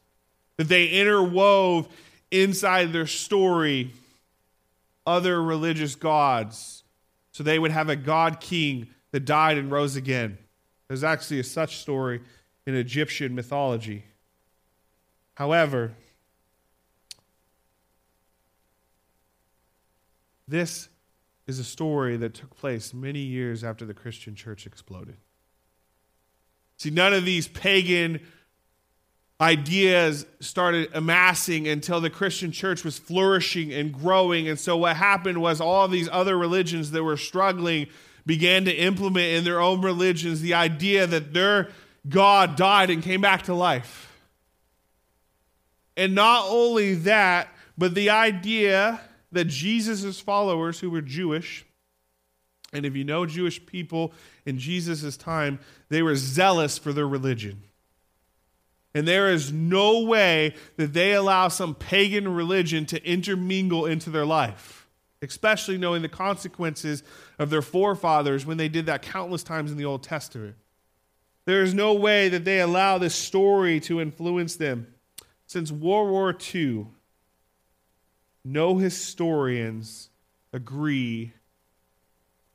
That 0.58 0.68
they 0.68 0.88
interwove 0.88 1.88
inside 2.30 2.92
their 2.92 3.06
story 3.06 3.92
other 5.06 5.42
religious 5.42 5.94
gods 5.94 6.84
so 7.32 7.42
they 7.42 7.58
would 7.58 7.70
have 7.70 7.88
a 7.88 7.96
god 7.96 8.40
king 8.40 8.88
that 9.12 9.20
died 9.20 9.56
and 9.56 9.70
rose 9.70 9.96
again. 9.96 10.36
There's 10.88 11.04
actually 11.04 11.40
a 11.40 11.44
such 11.44 11.78
story 11.78 12.20
in 12.66 12.74
Egyptian 12.74 13.34
mythology. 13.34 14.04
However, 15.34 15.94
this 20.46 20.88
is 21.46 21.58
a 21.58 21.64
story 21.64 22.16
that 22.16 22.34
took 22.34 22.56
place 22.56 22.92
many 22.92 23.20
years 23.20 23.64
after 23.64 23.86
the 23.86 23.94
Christian 23.94 24.34
church 24.34 24.66
exploded. 24.66 25.16
See, 26.76 26.90
none 26.90 27.14
of 27.14 27.24
these 27.24 27.48
pagan 27.48 28.20
ideas 29.40 30.26
started 30.40 30.90
amassing 30.94 31.68
until 31.68 32.00
the 32.00 32.10
Christian 32.10 32.50
church 32.50 32.84
was 32.84 32.98
flourishing 32.98 33.72
and 33.72 33.92
growing. 33.92 34.48
And 34.48 34.58
so, 34.58 34.76
what 34.76 34.96
happened 34.96 35.40
was 35.40 35.60
all 35.60 35.86
these 35.88 36.08
other 36.10 36.36
religions 36.36 36.90
that 36.90 37.04
were 37.04 37.16
struggling 37.16 37.86
began 38.26 38.64
to 38.64 38.74
implement 38.74 39.26
in 39.26 39.44
their 39.44 39.60
own 39.60 39.80
religions 39.80 40.40
the 40.40 40.54
idea 40.54 41.06
that 41.06 41.32
their 41.32 41.68
God 42.08 42.56
died 42.56 42.90
and 42.90 43.02
came 43.02 43.20
back 43.20 43.42
to 43.44 43.54
life. 43.54 44.04
And 45.96 46.14
not 46.14 46.46
only 46.48 46.94
that, 46.94 47.48
but 47.76 47.94
the 47.94 48.10
idea 48.10 49.00
that 49.32 49.44
Jesus' 49.46 50.20
followers, 50.20 50.80
who 50.80 50.90
were 50.90 51.00
Jewish, 51.02 51.64
and 52.72 52.84
if 52.84 52.94
you 52.94 53.04
know 53.04 53.24
Jewish 53.26 53.64
people 53.64 54.12
in 54.44 54.58
Jesus' 54.58 55.16
time, 55.16 55.58
they 55.88 56.02
were 56.02 56.16
zealous 56.16 56.76
for 56.76 56.92
their 56.92 57.08
religion. 57.08 57.62
And 58.98 59.06
there 59.06 59.30
is 59.30 59.52
no 59.52 60.00
way 60.00 60.56
that 60.74 60.92
they 60.92 61.12
allow 61.12 61.46
some 61.46 61.72
pagan 61.76 62.26
religion 62.34 62.84
to 62.86 63.00
intermingle 63.08 63.86
into 63.86 64.10
their 64.10 64.26
life, 64.26 64.88
especially 65.22 65.78
knowing 65.78 66.02
the 66.02 66.08
consequences 66.08 67.04
of 67.38 67.48
their 67.48 67.62
forefathers 67.62 68.44
when 68.44 68.56
they 68.56 68.68
did 68.68 68.86
that 68.86 69.02
countless 69.02 69.44
times 69.44 69.70
in 69.70 69.76
the 69.76 69.84
Old 69.84 70.02
Testament. 70.02 70.56
There 71.44 71.62
is 71.62 71.74
no 71.74 71.94
way 71.94 72.28
that 72.28 72.44
they 72.44 72.58
allow 72.58 72.98
this 72.98 73.14
story 73.14 73.78
to 73.82 74.00
influence 74.00 74.56
them. 74.56 74.92
Since 75.46 75.70
World 75.70 76.10
War 76.10 76.36
II, 76.52 76.88
no 78.44 78.78
historians 78.78 80.10
agree 80.52 81.34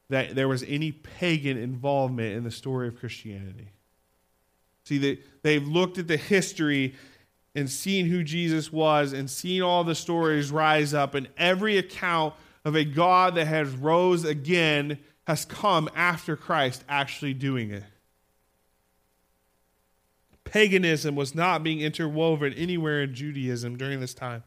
that 0.10 0.36
there 0.36 0.50
was 0.50 0.64
any 0.64 0.92
pagan 0.92 1.58
involvement 1.58 2.36
in 2.36 2.44
the 2.44 2.52
story 2.52 2.90
of 2.90 3.00
Christianity. 3.00 3.73
See, 4.86 4.98
they, 4.98 5.20
they've 5.42 5.68
looked 5.68 5.98
at 5.98 6.08
the 6.08 6.18
history 6.18 6.96
and 7.56 7.70
seen 7.70 8.08
who 8.08 8.24
Jesus 8.24 8.72
was 8.72 9.14
and 9.14 9.30
seen 9.30 9.62
all 9.62 9.84
the 9.84 9.96
stories 9.96 10.52
rise 10.52 10.94
up, 10.94 11.16
and 11.16 11.28
every 11.38 11.78
account 11.78 12.34
of 12.66 12.76
a 12.76 12.84
God 12.84 13.36
that 13.36 13.46
has 13.46 13.70
rose 13.70 14.26
again 14.26 15.00
has 15.28 15.46
come 15.46 15.90
after 15.96 16.36
Christ 16.36 16.84
actually 16.90 17.34
doing 17.34 17.72
it 17.72 17.84
paganism 20.54 21.16
was 21.16 21.34
not 21.34 21.64
being 21.64 21.82
interwoven 21.82 22.54
anywhere 22.54 23.02
in 23.02 23.14
Judaism 23.16 23.76
during 23.76 24.00
this 24.00 24.14
time. 24.14 24.44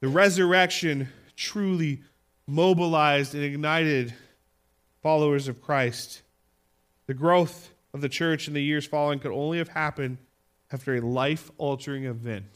The 0.00 0.08
resurrection 0.08 1.08
truly 1.36 2.02
mobilized 2.48 3.34
and 3.34 3.44
ignited 3.44 4.12
followers 5.00 5.46
of 5.46 5.62
Christ. 5.62 6.22
The 7.06 7.14
growth 7.14 7.71
of 7.94 8.00
the 8.00 8.08
church 8.08 8.48
in 8.48 8.54
the 8.54 8.62
years 8.62 8.86
following 8.86 9.18
could 9.18 9.32
only 9.32 9.58
have 9.58 9.68
happened 9.68 10.18
after 10.72 10.94
a 10.94 11.00
life 11.00 11.50
altering 11.58 12.04
event 12.04 12.46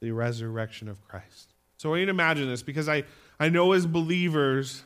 the 0.00 0.10
resurrection 0.10 0.88
of 0.88 1.02
Christ. 1.02 1.54
So 1.78 1.94
I 1.94 1.98
need 1.98 2.06
to 2.06 2.10
imagine 2.10 2.48
this 2.48 2.62
because 2.62 2.88
I, 2.88 3.04
I 3.38 3.48
know 3.48 3.72
as 3.72 3.86
believers, 3.86 4.84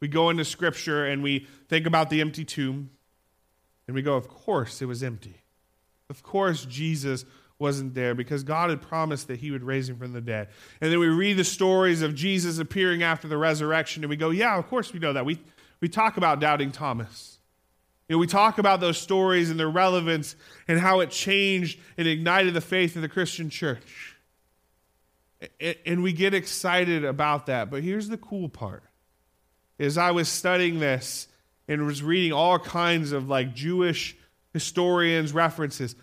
we 0.00 0.08
go 0.08 0.30
into 0.30 0.44
Scripture 0.44 1.06
and 1.06 1.22
we 1.22 1.46
think 1.68 1.86
about 1.86 2.10
the 2.10 2.20
empty 2.20 2.44
tomb. 2.44 2.90
And 3.86 3.94
we 3.94 4.02
go, 4.02 4.14
of 4.14 4.28
course 4.28 4.80
it 4.82 4.86
was 4.86 5.02
empty. 5.02 5.42
Of 6.08 6.22
course 6.22 6.64
Jesus 6.64 7.24
wasn't 7.58 7.94
there 7.94 8.14
because 8.14 8.42
God 8.42 8.70
had 8.70 8.82
promised 8.82 9.28
that 9.28 9.38
he 9.38 9.50
would 9.50 9.62
raise 9.62 9.88
him 9.88 9.96
from 9.96 10.12
the 10.12 10.20
dead. 10.20 10.48
And 10.80 10.90
then 10.90 10.98
we 10.98 11.08
read 11.08 11.36
the 11.36 11.44
stories 11.44 12.02
of 12.02 12.14
Jesus 12.14 12.58
appearing 12.58 13.02
after 13.02 13.28
the 13.28 13.36
resurrection 13.36 14.02
and 14.02 14.10
we 14.10 14.16
go, 14.16 14.30
yeah, 14.30 14.56
of 14.56 14.68
course 14.68 14.92
we 14.92 14.98
know 14.98 15.12
that. 15.12 15.24
We, 15.24 15.40
we 15.80 15.88
talk 15.88 16.16
about 16.16 16.40
doubting 16.40 16.72
Thomas. 16.72 17.38
You 18.08 18.16
know, 18.16 18.18
we 18.18 18.26
talk 18.26 18.58
about 18.58 18.80
those 18.80 18.98
stories 18.98 19.50
and 19.50 19.58
their 19.58 19.70
relevance 19.70 20.36
and 20.68 20.78
how 20.78 21.00
it 21.00 21.10
changed 21.10 21.78
and 21.96 22.06
ignited 22.06 22.54
the 22.54 22.60
faith 22.60 22.96
of 22.96 23.02
the 23.02 23.08
Christian 23.08 23.48
church. 23.48 24.16
And 25.86 26.02
we 26.02 26.12
get 26.12 26.34
excited 26.34 27.04
about 27.04 27.46
that. 27.46 27.70
But 27.70 27.82
here's 27.82 28.08
the 28.08 28.18
cool 28.18 28.48
part. 28.48 28.82
As 29.78 29.98
I 29.98 30.10
was 30.10 30.28
studying 30.28 30.78
this 30.78 31.28
and 31.68 31.86
was 31.86 32.02
reading 32.02 32.32
all 32.32 32.58
kinds 32.58 33.12
of 33.12 33.28
like 33.28 33.54
Jewish 33.54 34.16
historians' 34.52 35.32
references. 35.32 35.94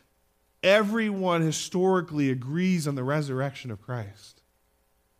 Everyone 0.64 1.42
historically 1.42 2.32
agrees 2.32 2.88
on 2.88 2.96
the 2.96 3.04
resurrection 3.04 3.72
of 3.72 3.82
Christ. 3.82 4.42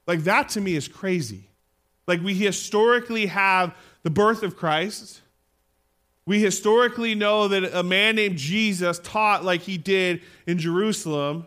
Like 0.08 0.22
that 0.22 0.50
to 0.50 0.62
me 0.62 0.76
is 0.76 0.88
crazy. 0.88 1.50
Like 2.08 2.22
we 2.22 2.34
historically 2.34 3.28
have 3.28 3.76
the 4.04 4.10
birth 4.10 4.44
of 4.44 4.58
Christ. 4.58 5.22
We 6.26 6.40
historically 6.40 7.16
know 7.16 7.48
that 7.48 7.74
a 7.74 7.84
man 7.84 8.16
named 8.16 8.38
Jesus 8.38 9.00
taught 9.00 9.44
like 9.44 9.62
he 9.62 9.78
did 9.78 10.22
in 10.46 10.60
Jerusalem. 10.60 11.46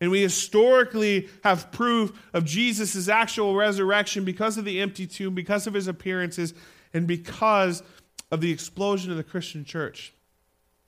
And 0.00 0.10
we 0.10 0.20
historically 0.20 1.28
have 1.42 1.72
proof 1.72 2.12
of 2.34 2.44
Jesus' 2.44 3.08
actual 3.08 3.54
resurrection 3.54 4.24
because 4.24 4.58
of 4.58 4.64
the 4.64 4.80
empty 4.80 5.06
tomb, 5.06 5.34
because 5.34 5.66
of 5.66 5.72
his 5.72 5.88
appearances, 5.88 6.52
and 6.92 7.06
because 7.06 7.82
of 8.30 8.40
the 8.40 8.50
explosion 8.50 9.10
of 9.10 9.16
the 9.16 9.24
Christian 9.24 9.64
church. 9.64 10.12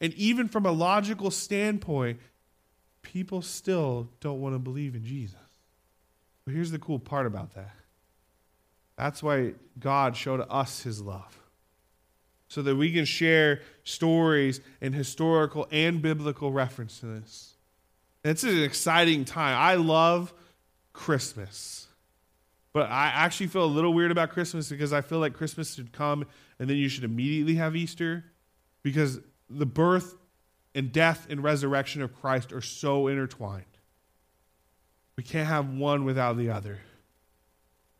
And 0.00 0.12
even 0.14 0.48
from 0.48 0.66
a 0.66 0.72
logical 0.72 1.30
standpoint, 1.30 2.20
people 3.02 3.40
still 3.40 4.08
don't 4.20 4.40
want 4.40 4.54
to 4.54 4.58
believe 4.58 4.94
in 4.94 5.04
Jesus. 5.04 5.38
But 6.44 6.54
here's 6.54 6.70
the 6.70 6.78
cool 6.78 6.98
part 6.98 7.26
about 7.26 7.54
that 7.54 7.74
that's 8.96 9.22
why 9.22 9.52
God 9.78 10.16
showed 10.16 10.44
us 10.48 10.82
his 10.82 11.02
love. 11.02 11.38
So 12.48 12.62
that 12.62 12.76
we 12.76 12.92
can 12.92 13.04
share 13.04 13.60
stories 13.82 14.60
and 14.80 14.94
historical 14.94 15.66
and 15.70 16.00
biblical 16.00 16.52
reference 16.52 17.00
to 17.00 17.06
this. 17.06 17.54
And 18.22 18.30
it's 18.30 18.44
an 18.44 18.62
exciting 18.62 19.24
time. 19.24 19.56
I 19.58 19.74
love 19.74 20.32
Christmas. 20.92 21.86
But 22.72 22.90
I 22.90 23.06
actually 23.06 23.46
feel 23.46 23.64
a 23.64 23.66
little 23.66 23.94
weird 23.94 24.10
about 24.10 24.30
Christmas 24.30 24.68
because 24.68 24.92
I 24.92 25.00
feel 25.00 25.18
like 25.18 25.32
Christmas 25.32 25.74
should 25.74 25.92
come 25.92 26.26
and 26.58 26.68
then 26.68 26.76
you 26.76 26.88
should 26.88 27.04
immediately 27.04 27.54
have 27.54 27.74
Easter 27.74 28.24
because 28.82 29.18
the 29.48 29.66
birth 29.66 30.14
and 30.74 30.92
death 30.92 31.26
and 31.30 31.42
resurrection 31.42 32.02
of 32.02 32.14
Christ 32.14 32.52
are 32.52 32.60
so 32.60 33.06
intertwined. 33.06 33.64
We 35.16 35.22
can't 35.22 35.48
have 35.48 35.70
one 35.70 36.04
without 36.04 36.36
the 36.36 36.50
other. 36.50 36.80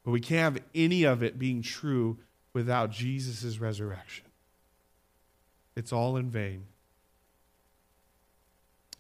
But 0.05 0.11
we 0.11 0.21
can't 0.21 0.55
have 0.55 0.63
any 0.75 1.05
of 1.05 1.23
it 1.23 1.39
being 1.39 1.63
true 1.63 2.19
without 2.53 2.91
Jesus' 2.91 3.59
resurrection. 3.59 4.26
It's 5.77 5.93
all 5.93 6.17
in 6.17 6.31
vain. 6.31 6.65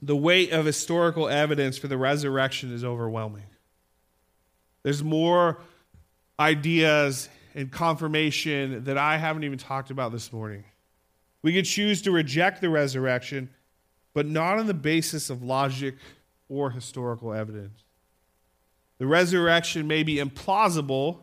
The 0.02 0.16
weight 0.16 0.52
of 0.52 0.66
historical 0.66 1.28
evidence 1.28 1.78
for 1.78 1.88
the 1.88 1.96
resurrection 1.96 2.72
is 2.72 2.84
overwhelming. 2.84 3.46
There's 4.82 5.02
more 5.02 5.58
ideas 6.38 7.28
and 7.54 7.72
confirmation 7.72 8.84
that 8.84 8.98
I 8.98 9.16
haven't 9.16 9.44
even 9.44 9.58
talked 9.58 9.90
about 9.90 10.12
this 10.12 10.32
morning. 10.32 10.64
We 11.42 11.54
could 11.54 11.64
choose 11.64 12.02
to 12.02 12.10
reject 12.10 12.60
the 12.60 12.68
resurrection, 12.68 13.48
but 14.12 14.26
not 14.26 14.58
on 14.58 14.66
the 14.66 14.74
basis 14.74 15.30
of 15.30 15.42
logic 15.42 15.96
or 16.48 16.70
historical 16.70 17.32
evidence. 17.32 17.82
The 18.98 19.06
resurrection 19.06 19.86
may 19.86 20.02
be 20.02 20.16
implausible, 20.16 21.20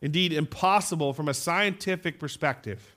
indeed 0.00 0.32
impossible, 0.32 1.12
from 1.12 1.28
a 1.28 1.34
scientific 1.34 2.18
perspective. 2.18 2.96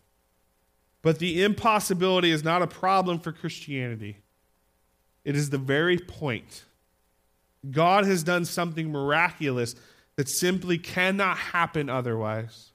But 1.02 1.20
the 1.20 1.44
impossibility 1.44 2.32
is 2.32 2.44
not 2.44 2.62
a 2.62 2.68
problem 2.68 3.20
for 3.20 3.32
Christianity. 3.32 4.18
It 5.24 5.36
is 5.36 5.50
the 5.50 5.58
very 5.58 5.98
point. 5.98 6.66
God 7.70 8.06
has 8.06 8.24
done 8.24 8.46
something 8.46 8.92
miraculous 8.92 9.76
that 10.16 10.28
simply 10.28 10.78
cannot 10.78 11.38
happen 11.38 11.90
otherwise. 11.90 12.72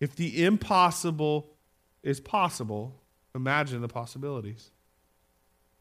If 0.00 0.16
the 0.16 0.44
impossible 0.44 1.50
is 2.02 2.20
possible, 2.20 2.94
imagine 3.34 3.80
the 3.80 3.88
possibilities. 3.88 4.70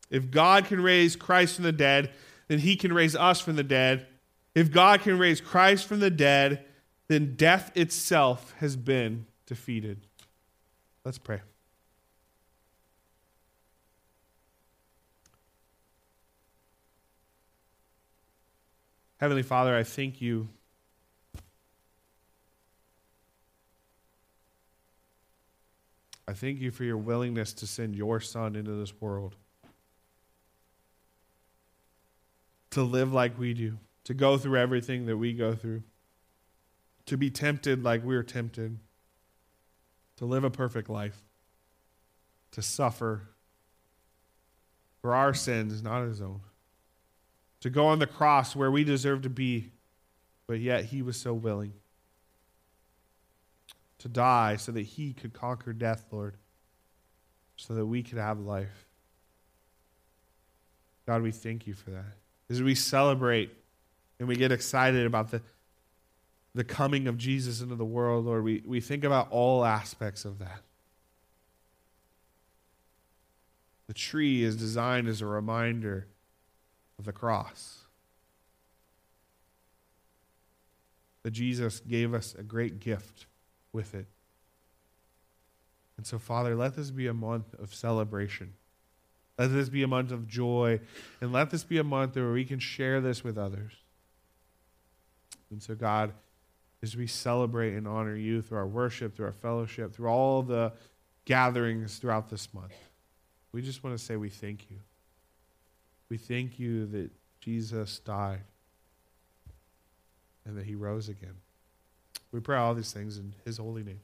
If 0.09 0.31
God 0.31 0.65
can 0.65 0.81
raise 0.81 1.15
Christ 1.15 1.55
from 1.55 1.63
the 1.63 1.71
dead, 1.71 2.11
then 2.47 2.59
he 2.59 2.75
can 2.75 2.93
raise 2.93 3.15
us 3.15 3.39
from 3.39 3.55
the 3.55 3.63
dead, 3.63 4.07
If 4.55 4.71
God 4.71 5.01
can 5.01 5.17
raise 5.17 5.41
Christ 5.41 5.87
from 5.87 5.99
the 5.99 6.11
dead, 6.11 6.63
then 7.07 7.35
death 7.35 7.75
itself 7.75 8.53
has 8.59 8.75
been 8.75 9.25
defeated. 9.45 10.05
Let's 11.05 11.17
pray. 11.17 11.41
Heavenly 19.17 19.43
Father, 19.43 19.75
I 19.75 19.83
thank 19.83 20.21
you. 20.21 20.47
I 26.27 26.33
thank 26.33 26.59
you 26.59 26.71
for 26.71 26.83
your 26.83 26.97
willingness 26.97 27.53
to 27.53 27.67
send 27.67 27.95
your 27.95 28.19
Son 28.19 28.55
into 28.55 28.71
this 28.71 28.93
world. 29.01 29.35
To 32.71 32.83
live 32.83 33.13
like 33.13 33.37
we 33.37 33.53
do, 33.53 33.77
to 34.05 34.13
go 34.13 34.37
through 34.37 34.57
everything 34.57 35.05
that 35.05 35.17
we 35.17 35.33
go 35.33 35.53
through, 35.53 35.83
to 37.05 37.17
be 37.17 37.29
tempted 37.29 37.83
like 37.83 38.03
we're 38.03 38.23
tempted, 38.23 38.79
to 40.23 40.27
live 40.29 40.43
a 40.43 40.49
perfect 40.49 40.89
life, 40.89 41.21
to 42.51 42.61
suffer 42.61 43.29
for 45.01 45.13
our 45.13 45.33
sins, 45.33 45.83
not 45.83 46.07
his 46.07 46.21
own 46.21 46.39
to 47.63 47.69
go 47.69 47.85
on 47.85 47.97
the 47.97 48.05
cross 48.05 48.57
where 48.57 48.69
we 48.69 48.83
deserve 48.83 49.21
to 49.21 49.29
be, 49.29 49.71
but 50.47 50.59
yet 50.59 50.83
he 50.83 51.01
was 51.01 51.15
so 51.15 51.33
willing 51.33 51.71
to 53.99 54.09
die 54.09 54.57
so 54.57 54.69
that 54.73 54.81
he 54.81 55.13
could 55.13 55.31
conquer 55.31 55.71
death, 55.71 56.05
Lord, 56.11 56.35
so 57.55 57.73
that 57.73 57.85
we 57.85 58.03
could 58.03 58.17
have 58.17 58.37
life. 58.37 58.85
God, 61.07 61.21
we 61.21 61.31
thank 61.31 61.65
you 61.65 61.73
for 61.73 61.91
that. 61.91 62.17
As 62.49 62.61
we 62.61 62.75
celebrate 62.75 63.49
and 64.19 64.27
we 64.27 64.35
get 64.35 64.51
excited 64.51 65.05
about 65.05 65.31
the, 65.31 65.41
the 66.55 66.63
coming 66.63 67.07
of 67.07 67.17
Jesus 67.17 67.61
into 67.61 67.75
the 67.75 67.85
world, 67.85 68.25
Lord, 68.25 68.43
we, 68.43 68.61
we 68.65 68.79
think 68.79 69.03
about 69.03 69.31
all 69.31 69.65
aspects 69.65 70.23
of 70.23 70.39
that. 70.39 70.61
The 73.87 73.93
tree 73.93 74.43
is 74.43 74.55
designed 74.55 75.07
as 75.07 75.21
a 75.21 75.25
reminder 75.25 76.07
of 76.99 77.05
the 77.05 77.11
cross. 77.11 77.79
That 81.23 81.31
Jesus 81.31 81.79
gave 81.79 82.13
us 82.13 82.35
a 82.37 82.43
great 82.43 82.79
gift 82.79 83.25
with 83.71 83.95
it. 83.95 84.05
And 85.97 86.05
so, 86.05 86.19
Father, 86.19 86.55
let 86.55 86.75
this 86.75 86.91
be 86.91 87.07
a 87.07 87.13
month 87.13 87.53
of 87.59 87.73
celebration. 87.73 88.53
Let 89.37 89.47
this 89.47 89.69
be 89.69 89.83
a 89.83 89.87
month 89.87 90.11
of 90.11 90.27
joy. 90.27 90.79
And 91.21 91.31
let 91.31 91.49
this 91.49 91.63
be 91.63 91.77
a 91.77 91.83
month 91.83 92.15
where 92.15 92.31
we 92.31 92.45
can 92.45 92.59
share 92.59 93.01
this 93.01 93.23
with 93.23 93.37
others. 93.37 93.73
And 95.49 95.61
so, 95.61 95.75
God, 95.75 96.13
as 96.83 96.97
we 96.97 97.07
celebrate 97.07 97.73
and 97.73 97.87
honor 97.87 98.15
you 98.15 98.41
through 98.41 98.57
our 98.57 98.67
worship, 98.67 99.15
through 99.15 99.27
our 99.27 99.31
fellowship, 99.31 99.95
through 99.95 100.09
all 100.09 100.43
the 100.43 100.73
gatherings 101.23 101.97
throughout 101.97 102.29
this 102.29 102.53
month, 102.53 102.73
we 103.53 103.61
just 103.61 103.83
want 103.83 103.97
to 103.97 104.03
say 104.03 104.17
we 104.17 104.29
thank 104.29 104.69
you. 104.69 104.77
We 106.09 106.17
thank 106.17 106.59
you 106.59 106.85
that 106.87 107.09
Jesus 107.39 107.99
died 107.99 108.41
and 110.45 110.57
that 110.57 110.65
he 110.65 110.75
rose 110.75 111.07
again. 111.07 111.35
We 112.33 112.41
pray 112.41 112.57
all 112.57 112.73
these 112.73 112.91
things 112.91 113.17
in 113.17 113.33
his 113.45 113.57
holy 113.57 113.83
name. 113.83 114.01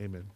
Amen. 0.00 0.30